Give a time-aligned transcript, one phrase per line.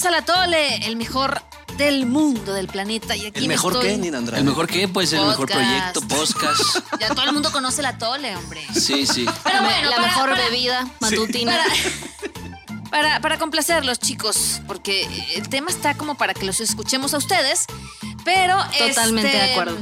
[0.00, 1.42] bienvenidos a La Tole, el mejor
[1.76, 3.14] del mundo, del planeta.
[3.16, 4.40] Y aquí ¿El me mejor estoy- qué, Nina Andrade?
[4.40, 4.88] ¿El mejor qué?
[4.88, 5.92] Pues el mejor Podcast.
[5.92, 6.78] proyecto, podcast.
[7.00, 8.66] Ya todo el mundo conoce La Tole, hombre.
[8.72, 9.26] Sí, sí.
[9.44, 11.52] Pero bueno, la para- mejor para- bebida matutina.
[11.56, 11.70] Para,
[12.90, 17.66] para, para complacerlos, chicos, porque el tema está como para que los escuchemos a ustedes,
[18.24, 19.76] pero Totalmente este, de acuerdo.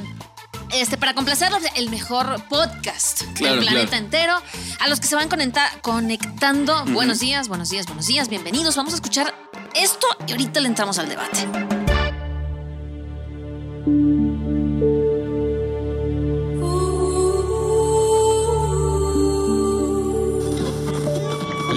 [0.73, 4.05] Este, para complacerlos, el mejor podcast Claro, del planeta claro.
[4.05, 4.43] entero.
[4.80, 8.74] A los que se van conecta- conectando, buenos días, buenos días, buenos días, bienvenidos.
[8.77, 9.32] Vamos a escuchar
[9.78, 11.48] esto y ahorita le entramos al debate.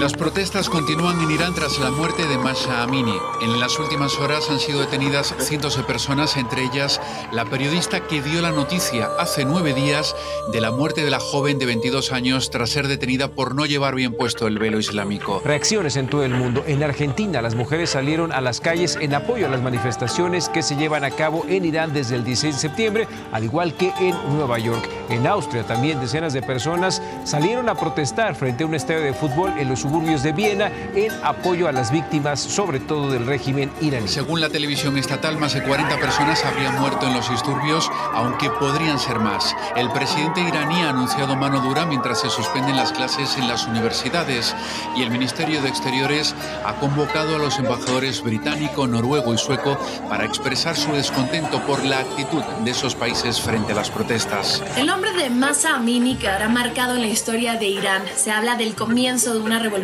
[0.01, 3.13] Las protestas continúan en Irán tras la muerte de Masha Amini.
[3.43, 6.99] En las últimas horas han sido detenidas cientos de personas, entre ellas
[7.31, 10.15] la periodista que dio la noticia hace nueve días
[10.51, 13.93] de la muerte de la joven de 22 años tras ser detenida por no llevar
[13.93, 15.39] bien puesto el velo islámico.
[15.45, 16.63] Reacciones en todo el mundo.
[16.65, 20.77] En Argentina, las mujeres salieron a las calles en apoyo a las manifestaciones que se
[20.77, 24.57] llevan a cabo en Irán desde el 16 de septiembre, al igual que en Nueva
[24.57, 24.89] York.
[25.09, 29.53] En Austria también decenas de personas salieron a protestar frente a un estadio de fútbol
[29.59, 34.07] en los suburbios de Viena en apoyo a las víctimas, sobre todo del régimen iraní.
[34.07, 38.97] Según la televisión estatal, más de 40 personas habrían muerto en los disturbios, aunque podrían
[38.97, 39.53] ser más.
[39.75, 44.55] El presidente iraní ha anunciado mano dura mientras se suspenden las clases en las universidades
[44.95, 50.23] y el Ministerio de Exteriores ha convocado a los embajadores británico, noruego y sueco para
[50.23, 54.63] expresar su descontento por la actitud de esos países frente a las protestas.
[54.77, 58.03] El nombre de Masa Amini quedará marcado en la historia de Irán.
[58.15, 59.80] Se habla del comienzo de una revolución,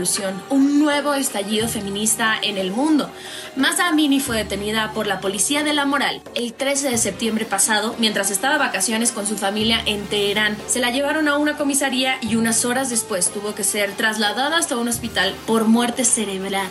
[0.50, 3.10] un nuevo estallido feminista en el mundo.
[3.56, 7.96] Masa Amini fue detenida por la policía de la moral el 13 de septiembre pasado
[7.98, 10.56] mientras estaba de vacaciones con su familia en Teherán.
[10.68, 14.78] Se la llevaron a una comisaría y unas horas después tuvo que ser trasladada hasta
[14.78, 16.68] un hospital por muerte cerebral.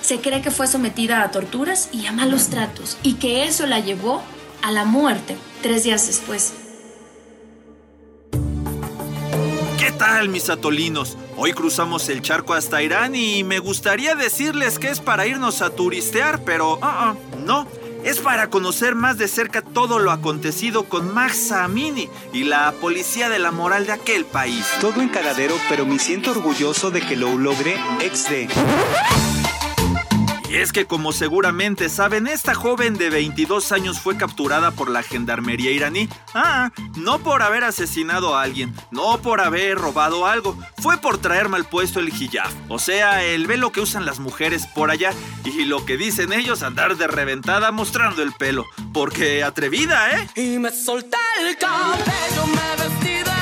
[0.00, 3.80] Se cree que fue sometida a torturas y a malos tratos y que eso la
[3.80, 4.22] llevó
[4.62, 6.69] a la muerte tres días después.
[9.90, 11.18] ¿Qué tal, mis atolinos?
[11.36, 15.70] Hoy cruzamos el charco hasta Irán y me gustaría decirles que es para irnos a
[15.70, 17.66] turistear, pero ah, ah, no.
[18.04, 23.28] Es para conocer más de cerca todo lo acontecido con Mahsa Amini y la policía
[23.28, 24.64] de la moral de aquel país.
[24.80, 29.39] Todo en cagadero, pero me siento orgulloso de que lo logré XD.
[30.50, 35.04] Y es que como seguramente saben, esta joven de 22 años fue capturada por la
[35.04, 36.08] gendarmería iraní.
[36.34, 41.48] Ah, no por haber asesinado a alguien, no por haber robado algo, fue por traer
[41.48, 45.12] mal puesto el hijab, o sea, el velo que usan las mujeres por allá
[45.44, 50.28] y lo que dicen ellos andar de reventada mostrando el pelo, porque atrevida, ¿eh?
[50.34, 53.39] Y me solté el cabello, me vestí de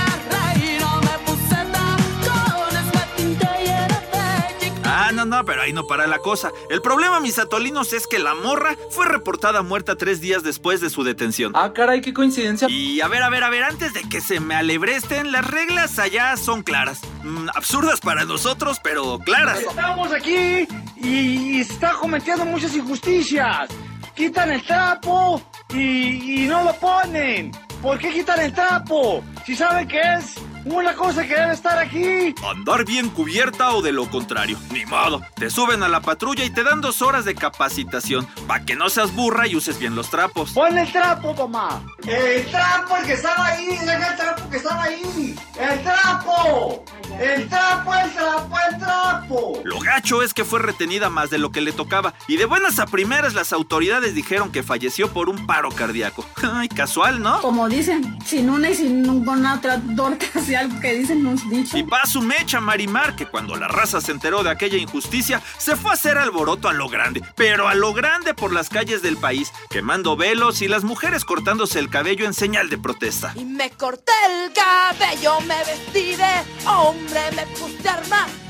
[5.08, 6.52] Ah, no, no, pero ahí no para la cosa.
[6.68, 10.90] El problema, mis atolinos, es que la morra fue reportada muerta tres días después de
[10.90, 11.52] su detención.
[11.54, 12.68] Ah, caray, qué coincidencia.
[12.68, 15.98] Y a ver, a ver, a ver, antes de que se me alebresten, las reglas
[15.98, 17.00] allá son claras.
[17.24, 19.60] Mm, absurdas para nosotros, pero claras.
[19.60, 23.70] Estamos aquí y, está cometiendo muchas injusticias.
[24.14, 25.40] Quitan el trapo
[25.72, 27.52] y, y no lo ponen.
[27.80, 29.24] ¿Por qué quitan el trapo?
[29.46, 30.34] Si saben que es
[30.74, 32.34] una cosa que debe estar aquí.
[32.48, 34.58] Andar bien cubierta o de lo contrario.
[34.72, 35.22] Ni modo.
[35.34, 38.88] Te suben a la patrulla y te dan dos horas de capacitación para que no
[38.88, 40.52] seas burra y uses bien los trapos.
[40.52, 41.82] Pon el trapo, mamá.
[42.06, 43.66] El trapo, el que estaba ahí.
[43.66, 45.34] Deja el trapo que estaba ahí.
[45.58, 46.84] El trapo.
[47.18, 49.62] El trapo, el trapo, el trapo.
[49.64, 52.78] Lo gacho es que fue retenida más de lo que le tocaba y de buenas
[52.78, 56.24] a primeras las autoridades dijeron que falleció por un paro cardíaco.
[56.42, 57.40] Ay, casual, ¿no?
[57.40, 60.26] Como dicen, sin una y sin ninguna otra torta,
[60.58, 61.76] algo que dicen nos dicho.
[61.76, 65.76] Y va su mecha Marimar, que cuando la raza se enteró de aquella injusticia, se
[65.76, 69.16] fue a hacer alboroto a lo grande, pero a lo grande por las calles del
[69.16, 73.32] país, quemando velos y las mujeres cortándose el cabello en señal de protesta.
[73.36, 77.78] Y me corté el cabello, me vestí de hombre, me puse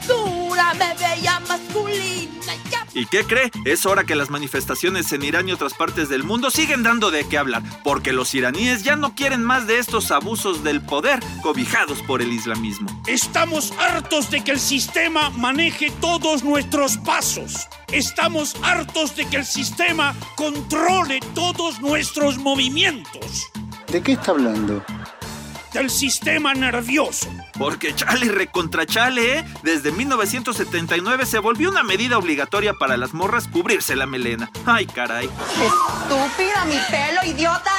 [0.09, 2.55] armadura, me veía masculina.
[2.55, 3.51] y ya ¿Y qué cree?
[3.65, 7.29] Es hora que las manifestaciones en Irán y otras partes del mundo siguen dando de
[7.29, 12.03] qué hablar, porque los iraníes ya no quieren más de estos abusos del poder cobijados
[12.03, 12.89] por el islamismo.
[13.07, 17.69] Estamos hartos de que el sistema maneje todos nuestros pasos.
[17.93, 23.51] Estamos hartos de que el sistema controle todos nuestros movimientos.
[23.91, 24.85] ¿De qué está hablando?
[25.73, 27.29] Del sistema nervioso.
[27.59, 29.45] Porque chale y recontra chale, ¿eh?
[29.63, 34.51] Desde 1979 se volvió una medida obligatoria para las morras cubrirse la melena.
[34.65, 35.27] Ay, caray.
[35.27, 37.71] Estúpida, mi pelo, idiota.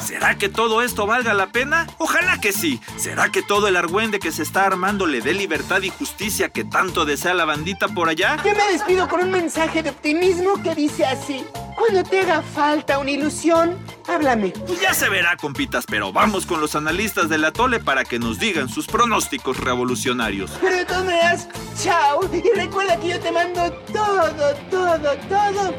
[0.00, 1.86] ¿Será que todo esto valga la pena?
[1.98, 2.80] Ojalá que sí.
[2.96, 6.64] ¿Será que todo el argüende que se está armando le dé libertad y justicia que
[6.64, 8.36] tanto desea la bandita por allá?
[8.44, 11.44] Yo me despido con un mensaje de optimismo que dice así.
[11.86, 13.76] Cuando te haga falta una ilusión,
[14.08, 14.54] háblame.
[14.66, 18.38] Pues ya se verá, compitas, pero vamos con los analistas del atole para que nos
[18.38, 20.50] digan sus pronósticos revolucionarios.
[20.62, 21.48] Pero de todas maneras,
[21.78, 22.20] chao.
[22.32, 25.74] Y recuerda que yo te mando todo, todo, todo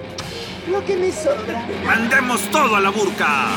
[0.67, 1.67] lo que me sobra.
[1.87, 3.47] ¡Mandemos todo a la burca!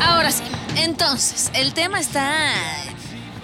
[0.00, 0.44] Ahora sí,
[0.84, 2.52] entonces, el tema está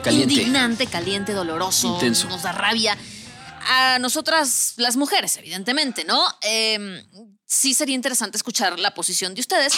[0.02, 0.34] Caliente.
[0.34, 2.28] indignante, caliente, doloroso, Intenso.
[2.28, 2.96] nos da rabia.
[3.66, 6.22] A nosotras, las mujeres, evidentemente, ¿no?
[6.42, 7.02] Eh,
[7.54, 9.72] sí sería interesante escuchar la posición de ustedes,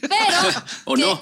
[0.00, 1.20] pero ¿O que no?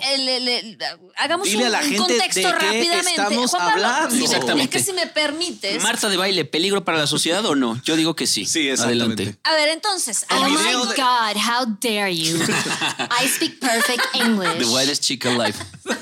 [1.16, 3.10] hagamos Dile un, a la un gente contexto de qué rápidamente.
[3.10, 4.24] estamos Juan Pablo, hablando.
[4.24, 4.78] Exactamente.
[4.78, 5.82] Es que si me permites.
[5.82, 7.80] Marta de baile, ¿peligro para la sociedad o no?
[7.84, 8.46] Yo digo que sí.
[8.46, 9.36] Sí, Adelante.
[9.44, 10.26] A ver, entonces.
[10.30, 12.36] Oh my God, how dare you?
[13.22, 14.66] I speak perfect The English.
[14.68, 15.54] whitest chick alive.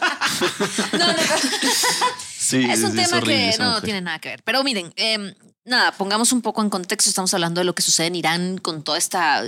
[2.38, 3.82] Sí, es un sí, es tema horrible que no mujer.
[3.84, 4.42] tiene nada que ver.
[4.42, 7.08] Pero miren, eh, nada, pongamos un poco en contexto.
[7.08, 9.42] Estamos hablando de lo que sucede en Irán con toda esta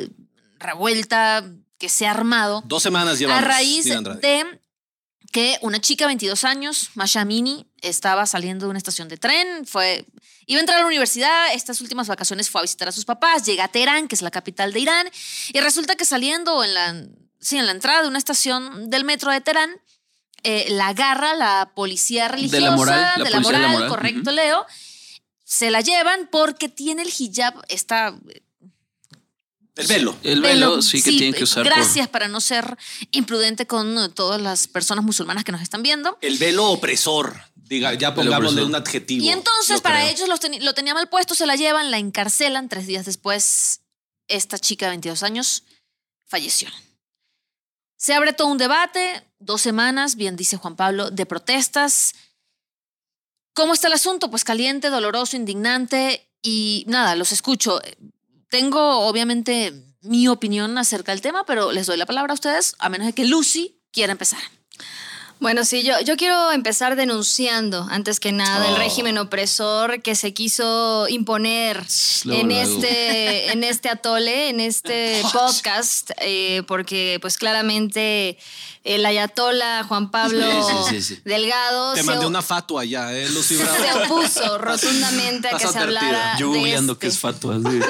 [0.58, 1.44] revuelta
[1.78, 2.62] que se ha armado.
[2.66, 3.42] Dos semanas llevamos.
[3.42, 4.60] a raíz de
[5.32, 9.66] que una chica de 22 años, Masha Amini, estaba saliendo de una estación de tren,
[9.66, 10.06] fue,
[10.46, 13.44] iba a entrar a la universidad, estas últimas vacaciones fue a visitar a sus papás,
[13.44, 15.06] llega a Teherán, que es la capital de Irán,
[15.52, 17.04] y resulta que saliendo en la,
[17.38, 19.70] sí, en la entrada de una estación del metro de Teherán,
[20.42, 23.88] eh, la agarra la policía religiosa, la moral, la de la de moral, la moral,
[23.88, 24.30] correcto.
[24.30, 24.64] Leo,
[25.44, 28.16] se la llevan porque tiene el hijab, está
[29.76, 30.16] El velo.
[30.22, 31.62] El velo, sí que tienen que usar.
[31.64, 32.76] por- Gracias para no ser
[33.10, 36.16] imprudente con todas las personas musulmanas que nos están viendo.
[36.22, 37.38] El velo opresor.
[37.54, 39.24] Diga, ya pongámosle un adjetivo.
[39.24, 40.10] Y entonces No para creo.
[40.10, 42.68] ellos los lo tenía mal puesto, se la llevan, la encarcelan.
[42.68, 43.80] Tres días después,
[44.28, 45.64] esta chica de 22 años
[46.26, 46.68] falleció.
[47.98, 52.14] Se abre todo un debate, dos semanas, bien dice Juan Pablo, de protestas.
[53.54, 54.30] ¿Cómo está el asunto?
[54.30, 57.80] Pues caliente, doloroso, indignante y nada, los escucho.
[58.48, 59.72] Tengo obviamente
[60.02, 63.12] mi opinión acerca del tema, pero les doy la palabra a ustedes, a menos de
[63.12, 64.40] que Lucy quiera empezar.
[65.38, 68.78] Bueno, sí, yo, yo quiero empezar denunciando, antes que nada, el Oh.
[68.78, 71.84] régimen opresor que se quiso imponer
[72.24, 78.38] en, este, en este atole, en este podcast, eh, porque pues claramente
[78.82, 81.22] el ayatola Juan Pablo Sí, sí, sí, sí.
[81.24, 83.76] Delgado Te se, mandé una fatua ya, ¿eh, Lucy Bravo?
[83.76, 87.00] se opuso rotundamente a que se hablara Yo de googleando este.
[87.00, 87.56] que es fatua.
[87.58, 87.80] sí.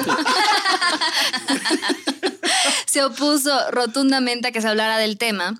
[2.87, 5.59] se opuso rotundamente a que se hablara del tema.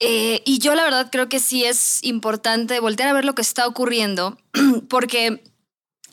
[0.00, 3.42] Eh, y yo la verdad creo que sí es importante voltear a ver lo que
[3.42, 4.38] está ocurriendo,
[4.88, 5.42] porque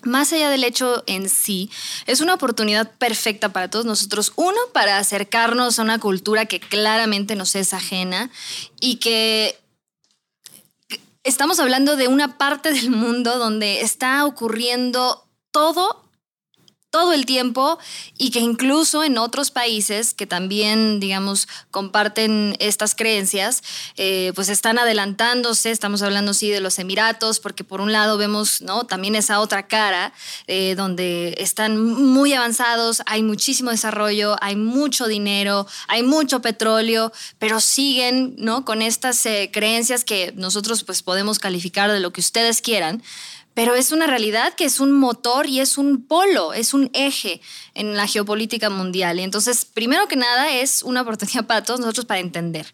[0.03, 1.69] más allá del hecho en sí,
[2.05, 4.33] es una oportunidad perfecta para todos nosotros.
[4.35, 8.29] Uno, para acercarnos a una cultura que claramente nos es ajena
[8.79, 9.57] y que
[11.23, 16.06] estamos hablando de una parte del mundo donde está ocurriendo todo
[16.89, 17.77] todo el tiempo
[18.17, 23.61] y que incluso en otros países que también, digamos, comparten estas creencias,
[23.97, 25.71] eh, pues están adelantándose.
[25.71, 28.85] Estamos hablando, sí, de los Emiratos, porque por un lado vemos, ¿no?
[28.85, 30.13] También esa otra cara
[30.47, 37.59] eh, donde están muy avanzados, hay muchísimo desarrollo, hay mucho dinero, hay mucho petróleo, pero
[37.59, 38.63] siguen, ¿no?
[38.63, 43.03] Con estas eh, creencias que nosotros, pues, podemos calificar de lo que ustedes quieran.
[43.57, 47.41] Pero es una realidad que es un motor y es un polo, es un eje
[47.73, 49.19] en la geopolítica mundial.
[49.19, 52.71] Y entonces, primero que nada, es una oportunidad para todos nosotros para entender,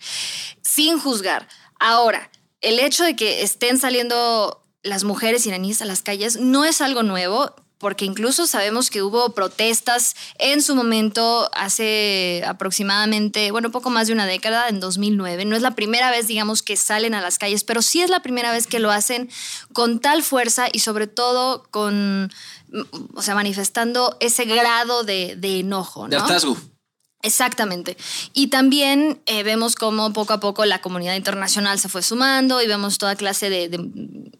[0.61, 1.47] sin juzgar.
[1.79, 6.81] Ahora, el hecho de que estén saliendo las mujeres iraníes a las calles no es
[6.81, 13.89] algo nuevo porque incluso sabemos que hubo protestas en su momento hace aproximadamente, bueno, poco
[13.89, 15.43] más de una década, en 2009.
[15.43, 18.21] No es la primera vez, digamos, que salen a las calles, pero sí es la
[18.21, 19.29] primera vez que lo hacen
[19.73, 22.31] con tal fuerza y sobre todo con,
[23.13, 26.23] o sea, manifestando ese grado de, de enojo, De ¿no?
[26.23, 26.57] hartazgo.
[27.23, 27.95] Exactamente.
[28.33, 32.67] Y también eh, vemos cómo poco a poco la comunidad internacional se fue sumando y
[32.67, 33.79] vemos toda clase de,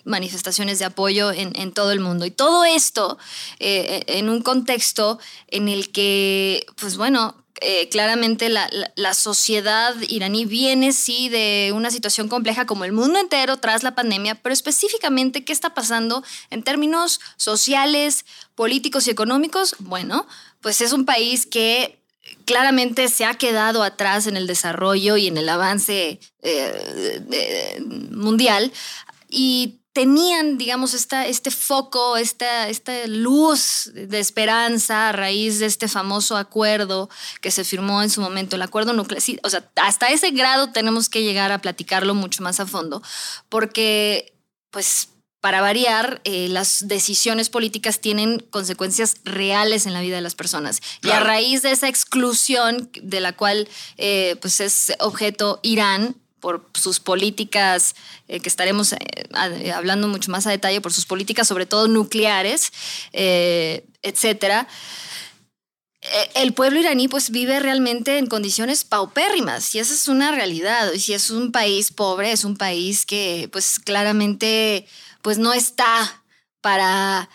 [0.04, 2.26] manifestaciones de apoyo en, todo el mundo.
[2.26, 3.18] Y todo esto
[3.60, 9.96] eh, en un contexto en el que, pues bueno, eh, claramente la, la, la, sociedad
[10.10, 14.52] iraní viene, sí, de una situación compleja como el mundo entero tras la pandemia, pero
[14.52, 18.26] específicamente, ¿qué está pasando en términos sociales,
[18.56, 19.76] políticos y económicos?
[19.80, 20.28] Bueno,
[20.60, 22.03] pues es un país que
[22.46, 28.72] claramente se ha quedado atrás en el desarrollo y en el avance eh, mundial.
[29.30, 35.88] Y tenían, digamos, esta, este foco, esta, esta luz de esperanza a raíz de este
[35.88, 37.10] famoso acuerdo
[37.42, 39.22] que se firmó en su momento, el acuerdo nuclear.
[39.44, 43.04] O sea, hasta ese grado tenemos que llegar a platicarlo mucho más a fondo,
[43.50, 44.36] porque,
[44.72, 45.10] pues,
[45.44, 50.80] para variar, eh, las decisiones políticas tienen consecuencias reales en la vida de las personas.
[51.04, 56.66] Y a raíz de esa exclusión de la cual eh, pues es objeto Irán, por
[56.74, 57.94] sus políticas,
[58.30, 58.96] eh, que estaremos
[59.74, 62.72] hablando mucho más a detalle, por sus políticas, sobre todo nucleares,
[63.12, 64.70] etcétera.
[66.36, 70.94] El pueblo iraní pues vive realmente en condiciones paupérrimas y esa es una realidad.
[70.94, 74.88] Y si es un país pobre, es un país que pues claramente
[75.24, 76.22] pues no está
[76.62, 77.28] para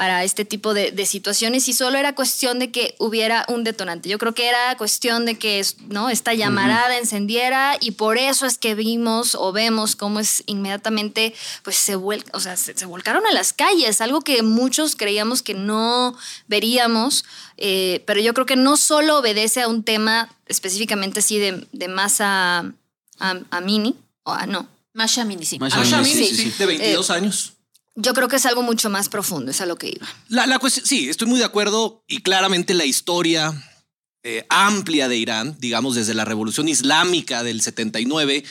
[0.00, 4.08] para este tipo de, situaciones y solo era cuestión de que hubiera un detonante.
[4.08, 6.08] Yo creo que era cuestión de que ¿no?
[6.08, 11.76] esta llamarada encendiera y por eso es que vimos o vemos cómo es inmediatamente, pues
[11.76, 16.16] se, o sea, se, volcaron a las calles, algo que muchos creíamos que no
[16.48, 17.26] veríamos,
[17.58, 21.88] eh, pero yo creo que no solo obedece a un tema específicamente así de, de
[21.88, 22.72] masa
[23.18, 24.66] a, mini, o a no.
[24.92, 25.58] Masha Mini, sí.
[25.58, 27.52] Masha Mini, sí, de 22 eh, años.
[27.96, 30.08] Yo creo que es algo mucho más profundo, es a lo que iba.
[30.28, 33.52] La, cuestión, sí, estoy muy de acuerdo y claramente la historia
[34.22, 38.44] eh, amplia de Irán, digamos desde la revolución islámica del 79,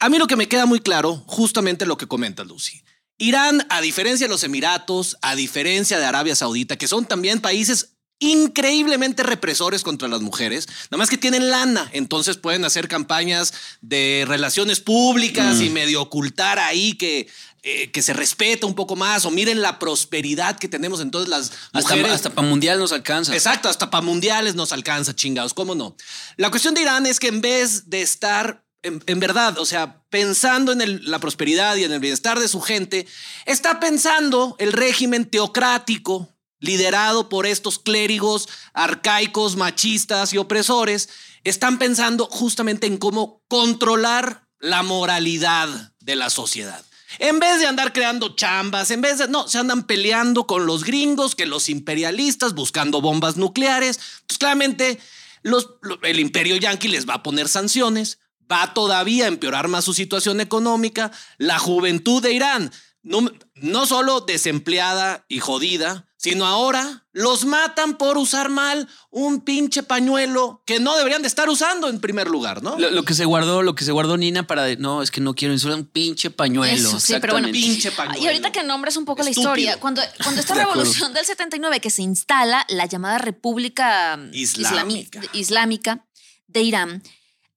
[0.00, 2.82] a mí lo que me queda muy claro, justamente lo que comenta Lucy.
[3.16, 7.93] Irán, a diferencia de los Emiratos, a diferencia de Arabia Saudita, que son también países
[8.18, 14.24] increíblemente represores contra las mujeres, nada más que tienen lana, entonces pueden hacer campañas de
[14.26, 15.72] relaciones públicas y mm.
[15.72, 17.28] medio ocultar ahí que
[17.66, 21.50] eh, que se respeta un poco más o miren la prosperidad que tenemos entonces las
[21.72, 22.12] mujeres.
[22.12, 23.32] Hasta, para mundial nos alcanza.
[23.32, 25.96] Exacto, hasta para mundiales nos alcanza, chingados, ¿cómo no?
[26.36, 30.72] La cuestión de Irán es que en vez de estar en, verdad, o sea, pensando
[30.72, 33.06] en la prosperidad y en el bienestar de su gente,
[33.46, 36.33] está pensando el régimen teocrático
[36.64, 41.08] liderado por estos clérigos arcaicos, machistas y opresores,
[41.44, 46.84] están pensando justamente en cómo controlar la moralidad de la sociedad.
[47.18, 49.28] En vez de andar creando chambas, en vez de...
[49.28, 54.00] No, se andan peleando con los gringos, que los imperialistas, buscando bombas nucleares.
[54.26, 54.98] Pues claramente
[55.42, 55.68] los,
[56.02, 58.18] el imperio yanqui les va a poner sanciones,
[58.50, 61.12] va todavía empeorar más su situación económica.
[61.38, 68.16] La juventud de Irán, no, no solo desempleada y jodida, sino ahora los matan por
[68.16, 72.78] usar mal un pinche pañuelo que no deberían de estar usando en primer lugar, ¿no?
[72.78, 75.52] Lo, que se guardó, lo que se guardó Nina para no, es que no quiero
[75.52, 76.88] insular un pinche pañuelo.
[76.88, 78.22] Eso, sí, pero bueno, pinche pañuelo.
[78.22, 81.90] Y ahorita que nombres un poco la historia, cuando, cuando esta revolución del 79 que
[81.90, 86.06] se instala la llamada República Islámica, islámica
[86.46, 87.02] de Irán,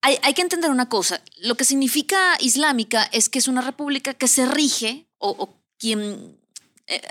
[0.02, 1.22] hay, hay, que entender una cosa.
[1.38, 6.38] Lo que significa islámica es que es una república que se rige o, o quien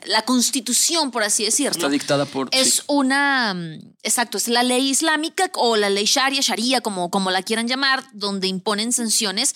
[0.06, 1.73] la constitución, por así decirlo.
[1.73, 2.49] Está dictada por.
[2.52, 3.52] Es una.
[3.52, 7.68] Mm, exacto, es la ley islámica o la ley sharia, sharia, como, como la quieran
[7.68, 9.54] llamar, donde imponen sanciones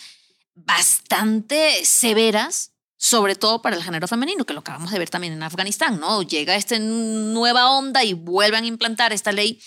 [0.55, 5.43] bastante severas, sobre todo para el género femenino, que lo acabamos de ver también en
[5.43, 6.23] Afganistán, ¿no?
[6.23, 9.59] Llega esta nueva onda y vuelven a implantar esta ley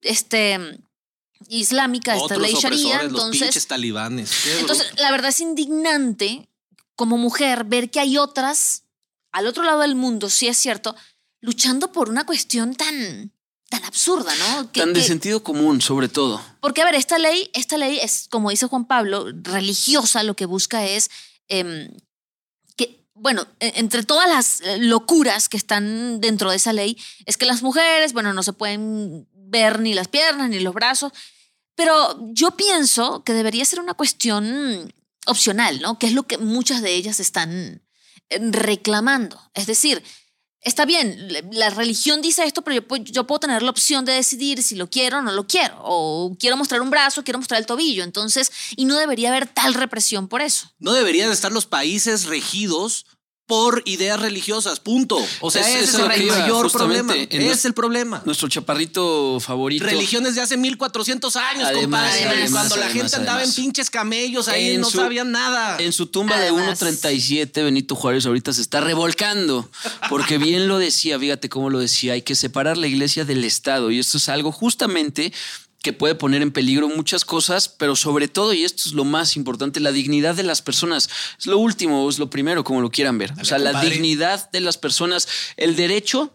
[0.00, 0.80] este,
[1.48, 3.02] islámica, esta ley sharia.
[3.02, 4.46] Entonces, los talibanes.
[4.58, 6.48] Entonces, la verdad es indignante
[6.96, 8.82] como mujer ver que hay otras
[9.36, 10.96] al otro lado del mundo, sí es cierto,
[11.42, 13.32] luchando por una cuestión tan,
[13.68, 14.66] tan absurda, ¿no?
[14.68, 16.42] tan de sentido común, sobre todo.
[16.60, 20.46] Porque, a ver, esta ley, esta ley es, como dice Juan Pablo, religiosa, lo que
[20.46, 21.10] busca es
[21.48, 21.90] em,
[22.76, 27.36] que, bueno, e, entre todas las eh, locuras que están dentro de esa ley, es
[27.36, 31.12] que las mujeres, bueno, no se pueden ver ni las piernas ni los brazos,
[31.74, 34.94] pero yo pienso que debería ser una cuestión
[35.26, 35.98] opcional, ¿no?
[35.98, 37.82] Que es lo que muchas de ellas están
[38.30, 39.40] reclamando.
[39.54, 40.02] Es decir,
[40.66, 44.74] está bien, la religión dice esto, pero yo, puedo tener la opción de decidir si
[44.74, 48.02] lo quiero o no lo quiero, o quiero mostrar un brazo, quiero mostrar el tobillo,
[48.02, 50.72] entonces, y no debería haber tal represión por eso.
[50.78, 53.06] No deberían estar los países regidos
[53.46, 55.24] por ideas religiosas, punto.
[55.40, 57.14] O sea, ese es, el mayor problema.
[57.14, 58.20] Es el problema.
[58.24, 59.84] Nuestro chaparrito favorito.
[59.84, 62.48] Religiones de hace 1400 años, compadre.
[62.50, 65.76] cuando la gente andaba en pinches camellos ahí, no sabían nada.
[65.78, 69.70] En su tumba de 1.37, Benito Juárez ahorita se está revolcando.
[70.08, 73.92] Porque bien lo decía, fíjate cómo lo decía, hay que separar la iglesia del Estado.
[73.92, 75.32] Y esto es algo justamente
[75.86, 79.36] que puede poner en peligro muchas cosas, pero sobre todo, y esto es lo más
[79.36, 81.08] importante, la dignidad de las personas.
[81.38, 83.32] Es lo último, es lo primero, como lo quieran ver.
[83.40, 86.32] o sea, la dignidad de las personas, el derecho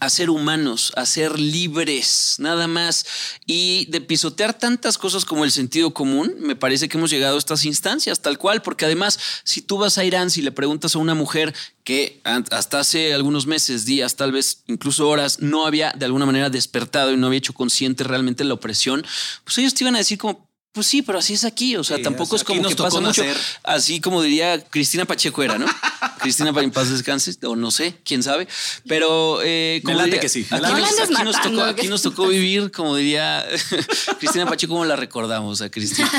[0.00, 3.06] a ser humanos, a ser libres, nada más.
[3.46, 7.38] Y de pisotear tantas cosas como el sentido común, me parece que hemos llegado a
[7.38, 10.98] estas instancias, tal cual, porque además, si tú vas a Irán, si le preguntas a
[10.98, 11.54] una mujer
[11.84, 16.50] que hasta hace algunos meses, días, tal vez incluso horas, no había de alguna manera
[16.50, 19.04] despertado y no había hecho consciente realmente la opresión,
[19.44, 21.76] pues ellos te iban a decir como, pues sí, pero así es aquí.
[21.76, 23.22] O sea, Sí, tampoco o sea, es como que pasa mucho.
[23.64, 25.66] Así como diría Cristina Pacheco era, ¿no?
[26.20, 28.46] Cristina para en paz descanse, o no sé, quién sabe.
[28.86, 30.82] Pero eh, como diría- que sí, Aquí, nos, que sí.
[31.02, 33.44] aquí nos matando, tocó, aquí nos tocó vivir, como diría
[34.18, 36.10] Cristina Pacheco, como la recordamos a Cristina.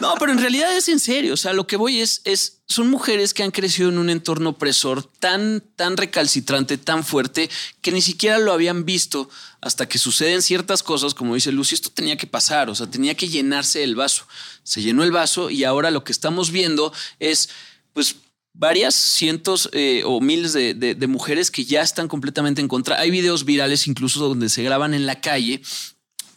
[0.00, 1.34] No, pero en realidad es en serio.
[1.34, 4.50] O sea, lo que voy es, es son mujeres que han crecido en un entorno
[4.50, 9.28] opresor tan, tan recalcitrante, tan fuerte, que ni siquiera lo habían visto
[9.60, 13.14] hasta que suceden ciertas cosas, como dice Lucy, esto tenía que pasar, o sea, tenía
[13.16, 14.24] que llenarse el vaso.
[14.62, 17.48] Se llenó el vaso y ahora lo que estamos viendo es,
[17.92, 18.14] pues,
[18.52, 22.98] varias cientos eh, o miles de, de- de mujeres que ya están completamente en contra.
[23.00, 25.62] Hay videos virales incluso donde se graban en la calle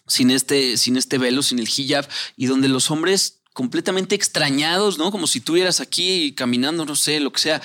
[0.08, 5.12] sin este, sin este velo, sin el hijab, y donde los hombres completamente extrañados, ¿no?
[5.12, 7.62] Como si estuvieras aquí caminando, no sé, lo que sea,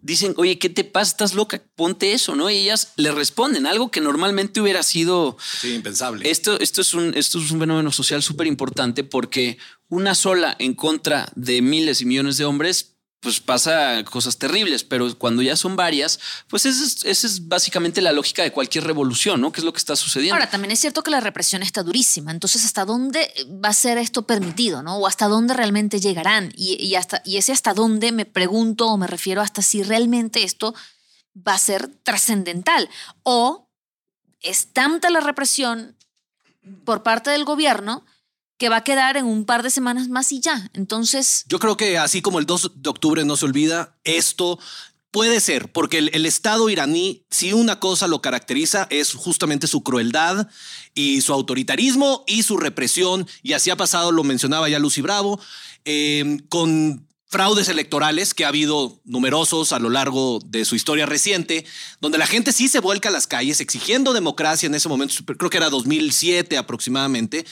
[0.00, 1.10] dicen, oye, ¿qué te pasa?
[1.10, 1.60] ¿Estás loca?
[1.74, 2.48] Ponte eso, ¿no?
[2.48, 5.36] Y ellas le responden algo que normalmente hubiera sido...
[5.60, 6.30] Sí, impensable.
[6.30, 10.74] Esto, esto, es un, esto es un fenómeno social súper importante porque una sola en
[10.74, 12.91] contra de miles y millones de hombres,
[13.22, 18.00] pues pasa cosas terribles, pero cuando ya son varias, pues esa es, esa es básicamente
[18.00, 19.52] la lógica de cualquier revolución, ¿no?
[19.52, 20.34] Que es lo que está sucediendo.
[20.34, 22.32] Ahora, también es cierto que la represión está durísima.
[22.32, 23.32] Entonces, ¿hasta dónde
[23.64, 24.82] va a ser esto permitido?
[24.82, 24.96] ¿no?
[24.96, 26.52] O hasta dónde realmente llegarán.
[26.56, 30.42] Y, y hasta, y ese hasta dónde me pregunto o me refiero hasta si realmente
[30.42, 30.74] esto
[31.36, 32.90] va a ser trascendental.
[33.22, 33.70] O
[34.40, 35.96] es tanta la represión
[36.84, 38.04] por parte del gobierno
[38.62, 40.70] que va a quedar en un par de semanas más y ya.
[40.72, 44.56] Entonces, Yo creo que así como el 2 de octubre no se olvida, esto
[45.10, 50.46] puede ser, porque el, Estado iraní, si una cosa lo caracteriza, es justamente su crueldad
[50.94, 53.26] y su autoritarismo y su represión.
[53.42, 55.40] Y así ha pasado, lo mencionaba ya Lucy Bravo,
[55.84, 61.64] eh, con fraudes electorales que ha habido numerosos a lo largo de su historia reciente,
[62.00, 65.50] donde la gente sí se vuelca a las calles exigiendo democracia en ese momento, creo
[65.50, 67.44] que era 2007 aproximadamente.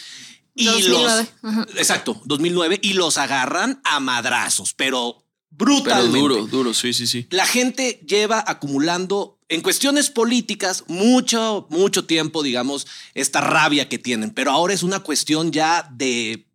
[0.55, 1.77] Y 2009, los.
[1.77, 5.25] Exacto, 2009, y los agarran a madrazos, pero
[5.57, 6.19] Pero brutalmente.
[6.19, 7.27] duro, duro, sí, sí, sí.
[7.31, 14.31] La gente lleva acumulando en cuestiones políticas mucho, mucho tiempo, digamos, esta rabia que tienen,
[14.31, 16.47] pero ahora es una cuestión ya de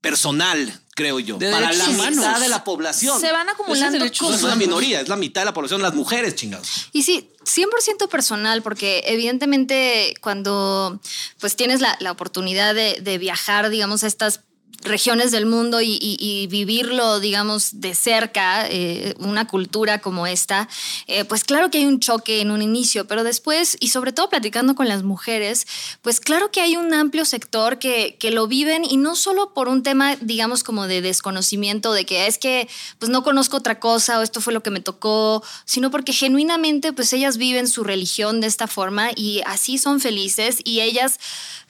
[0.00, 3.20] personal, creo yo, De para la mitad de la población.
[3.20, 6.34] se van acumulando No es una minoría, es la mitad de la población, las mujeres,
[6.34, 6.88] chingados.
[6.92, 11.00] Y sí, 100% personal, porque evidentemente cuando
[11.40, 14.40] pues tienes la, la oportunidad de, de viajar, digamos, a estas
[14.84, 20.68] regiones del mundo y, y- vivirlo, digamos, de cerca, eh, una cultura como esta,
[21.06, 24.28] eh, pues claro que hay un choque en un inicio, pero después, y sobre todo
[24.28, 25.66] platicando con las mujeres,
[26.02, 29.68] pues claro que hay un amplio sector que, que lo viven y no solo por
[29.68, 32.68] un tema, digamos, como de desconocimiento, de que es que
[32.98, 36.92] pues no conozco otra cosa o esto fue lo que me tocó, sino porque genuinamente
[36.92, 41.18] pues ellas viven su religión de esta forma y así son felices y ellas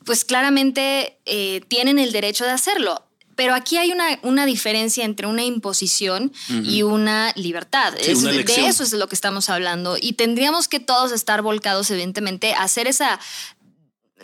[0.04, 3.03] pues claramente eh, tienen el derecho de hacerlo.
[3.36, 6.32] Pero aquí hay una, una diferencia entre una imposición
[6.64, 7.94] y una libertad.
[8.00, 9.96] Sí, Es- una de eso es de lo que estamos hablando.
[10.00, 13.18] Y tendríamos que todos estar volcados, evidentemente, a hacer esa,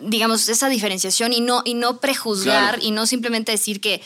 [0.01, 2.79] digamos, esa diferenciación y no, y no prejuzgar Claro.
[2.83, 4.01] y no simplemente decir que,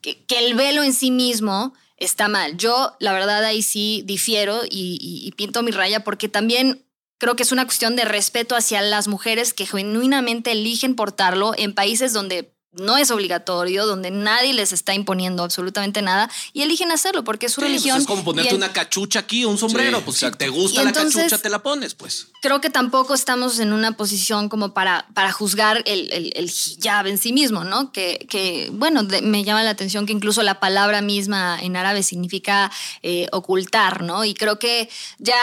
[0.00, 2.56] que, que el velo en sí mismo está mal.
[2.56, 6.84] Yo, la verdad, ahí sí difiero y, y- y pinto mi raya porque también
[7.18, 11.74] creo que es una cuestión de respeto hacia las mujeres que genuinamente eligen portarlo en
[11.74, 17.24] países donde no es obligatorio, donde nadie les está imponiendo absolutamente nada y eligen hacerlo
[17.24, 18.00] porque es su Sí, pues religión.
[18.00, 19.98] es como ponerte el- una cachucha aquí o un sombrero.
[19.98, 22.28] Sí, pues si te gusta Y la entonces- cachucha, te la pones, pues.
[22.42, 27.06] creo que tampoco estamos en una posición como para, para juzgar el, el, el hijab
[27.08, 27.90] en sí mismo, ¿no?
[27.92, 32.02] Que, que bueno, de- me llama la atención que incluso la palabra misma en árabe
[32.04, 32.70] significa
[33.02, 34.24] eh, ocultar, ¿no?
[34.24, 35.36] Y creo que ya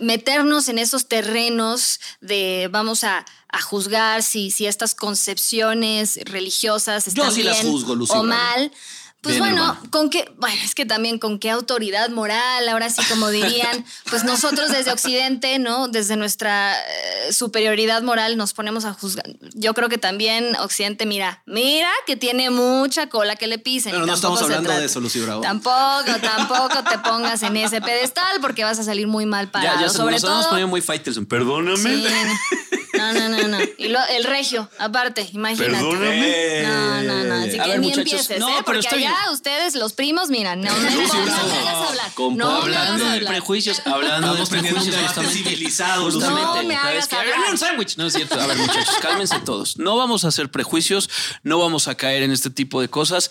[0.00, 7.22] meternos en esos terrenos de vamos a, a juzgar si, si estas concepciones religiosas Yo
[7.22, 8.72] están sí las bien juzgo, Lucy o mal.
[9.20, 9.90] Pues Bien, bueno, hermano.
[9.90, 14.22] con qué, bueno, es que también con qué autoridad moral, ahora sí como dirían, pues
[14.22, 15.88] nosotros desde Occidente, ¿no?
[15.88, 19.24] Desde nuestra eh, superioridad moral nos ponemos a juzgar.
[19.54, 23.92] Yo creo que también Occidente, mira, mira que tiene mucha cola que le pisen.
[23.92, 25.40] Pero no estamos hablando trata- de eso, Lucy Bravo.
[25.40, 29.80] Tampoco, tampoco te pongas en ese pedestal porque vas a salir muy mal parado.
[29.80, 31.18] Ya, ya Sobre nos todo, muy fighters.
[31.26, 31.78] Perdóname.
[31.78, 32.06] Sí.
[33.12, 33.58] No, no, no, no.
[33.78, 35.72] Y lo- el regio, aparte, imagínate.
[35.72, 36.62] Perdóname.
[36.62, 37.34] No, no, no.
[37.44, 38.52] Así A que ver, ni muchachos, empieces, no, ¿eh?
[38.58, 41.24] pero Porque estoy- allá ustedes, los primos, mira, no, no, no, sí, no, no.
[41.24, 42.12] me hagas hablar.
[42.16, 43.32] No me hagas hablando de hablar.
[43.32, 45.50] prejuicios, hablando Estamos de teniendo un prejuicios, debate justamente.
[45.50, 46.42] civilizado, Justamente.
[46.42, 47.96] No me un sándwich.
[47.96, 48.40] No es cierto.
[48.40, 49.76] A ver, muchachos, cálmense todos.
[49.78, 51.08] No vamos a hacer prejuicios,
[51.42, 53.30] no vamos a caer en este tipo de cosas.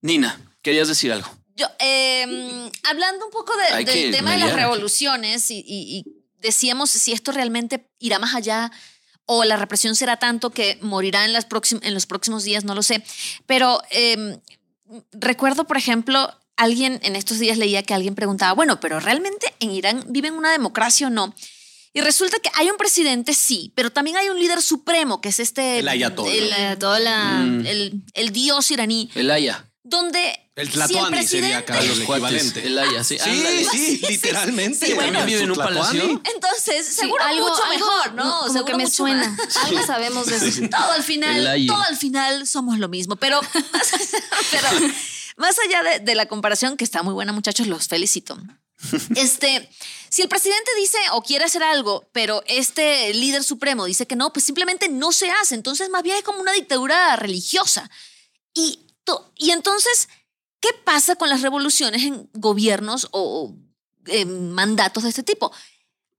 [0.00, 1.28] Nina, querías decir algo.
[1.54, 4.60] Yo, eh, hablando un poco de- Hay del que tema de las mediar.
[4.68, 6.04] revoluciones y, y- y
[6.40, 8.72] decíamos si esto realmente irá más allá
[9.26, 12.74] o la represión será tanto que morirá en, las próxim- en los próximos días, no
[12.74, 13.02] lo sé.
[13.46, 14.38] Pero eh,
[15.12, 19.70] recuerdo, por ejemplo, alguien en estos días leía que alguien preguntaba, bueno, pero ¿realmente en
[19.70, 21.34] Irán viven una democracia o no?
[21.94, 25.38] Y resulta que hay un presidente, sí, pero también hay un líder supremo, que es
[25.40, 25.80] este...
[25.80, 26.32] El ayatollah.
[26.34, 27.66] El, ayatollah, Mm.
[27.66, 29.66] el- el dios iraní, El Aya.
[29.84, 30.38] Donde...
[30.54, 32.66] El si Tlatoani sería acá Los equivalente.
[32.66, 33.18] El Aya, sí.
[33.18, 34.86] Sí, literalmente.
[34.86, 36.22] sí, bueno, ¿También vive en un palacio?
[36.34, 38.22] Entonces, Sí, seguro algo- mucho algo mejor, ¿no?
[38.40, 39.28] como Seguro que me mucho suena.
[39.30, 39.56] más.
[39.64, 40.60] Algo sabemos de eso.
[40.70, 43.16] Todo al final, todo al final somos lo mismo.
[43.16, 43.40] Pero,
[44.50, 44.68] pero
[45.36, 48.38] más allá de, de la comparación, que está muy buena, muchachos, los felicito.
[49.16, 49.70] Este,
[50.10, 54.32] si el presidente dice o quiere hacer algo, pero este líder supremo dice que no,
[54.32, 55.54] pues simplemente no se hace.
[55.54, 57.88] Entonces, más bien es como una dictadura religiosa.
[58.54, 58.80] Y,
[59.36, 60.08] y entonces,
[60.60, 63.54] ¿qué pasa con las revoluciones en gobiernos o
[64.26, 65.52] mandatos de este tipo?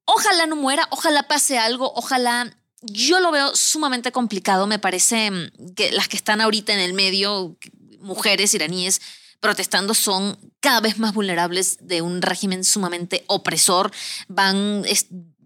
[0.06, 2.58] Ojalá no muera, ojalá pase algo, ojalá...
[2.86, 6.94] Yo lo veo sumamente complicado, me parece mm, que las que están ahorita en el
[6.94, 7.58] medio,
[8.00, 9.00] mujeres iraníes
[9.40, 13.92] protestando, son cada vez más vulnerables de un régimen sumamente opresor.
[14.28, 14.84] Van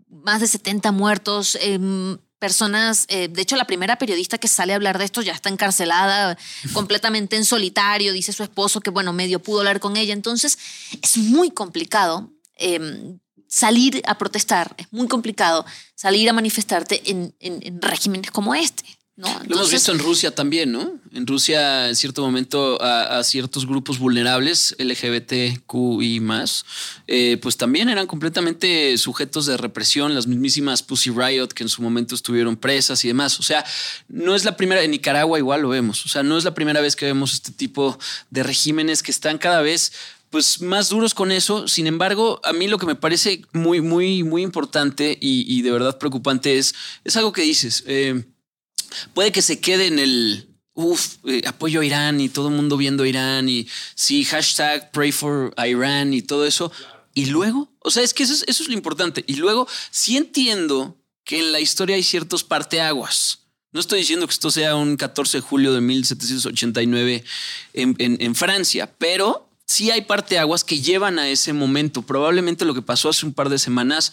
[0.10, 4.76] más de 70 muertos, em, personas, eh, de hecho la primera periodista que sale a
[4.76, 6.38] hablar de esto ya está encarcelada
[6.74, 10.58] completamente en solitario, dice su esposo que bueno, medio pudo hablar con ella, entonces
[11.02, 17.60] es muy complicado em, salir a protestar, es muy complicado salir a manifestarte en, en-
[17.66, 18.84] en regímenes como este.
[19.18, 19.26] ¿No?
[19.28, 21.00] Lo hemos Entonces, visto en Rusia también, ¿no?
[21.12, 26.66] En Rusia, en cierto momento, a, a ciertos grupos vulnerables, LGBTQ y más,
[27.08, 31.82] eh, pues también eran completamente sujetos de represión, las mismísimas Pussy Riot que en su
[31.82, 33.40] momento estuvieron presas y demás.
[33.40, 33.66] O sea,
[34.08, 36.80] no es la primera, en Nicaragua igual lo vemos, o sea, no es la primera
[36.80, 37.98] vez que vemos este tipo
[38.30, 39.92] de regímenes que están cada vez
[40.30, 41.68] pues más duros con eso.
[41.68, 45.72] Sin embargo, a mí lo que me parece muy, muy, muy importante y, y de
[45.72, 47.84] verdad preocupante es, es algo que dices.
[47.88, 48.24] eh,
[49.14, 52.78] puede que se quede en el uf, eh, apoyo a Irán y todo el mundo
[52.78, 56.72] viendo Irán y sí, hashtag pray for Iran y todo eso.
[57.14, 59.24] Y luego, o sea, es que eso es, lo importante.
[59.28, 63.40] Y luego, sí entiendo que en la historia hay ciertos parteaguas.
[63.72, 67.24] No estoy diciendo que esto sea un 14 de julio de 1789
[67.74, 72.04] en, en- en Francia, pero sí hay parteaguas que llevan a ese momento.
[72.04, 74.12] Probablemente lo que pasó hace un par de semanas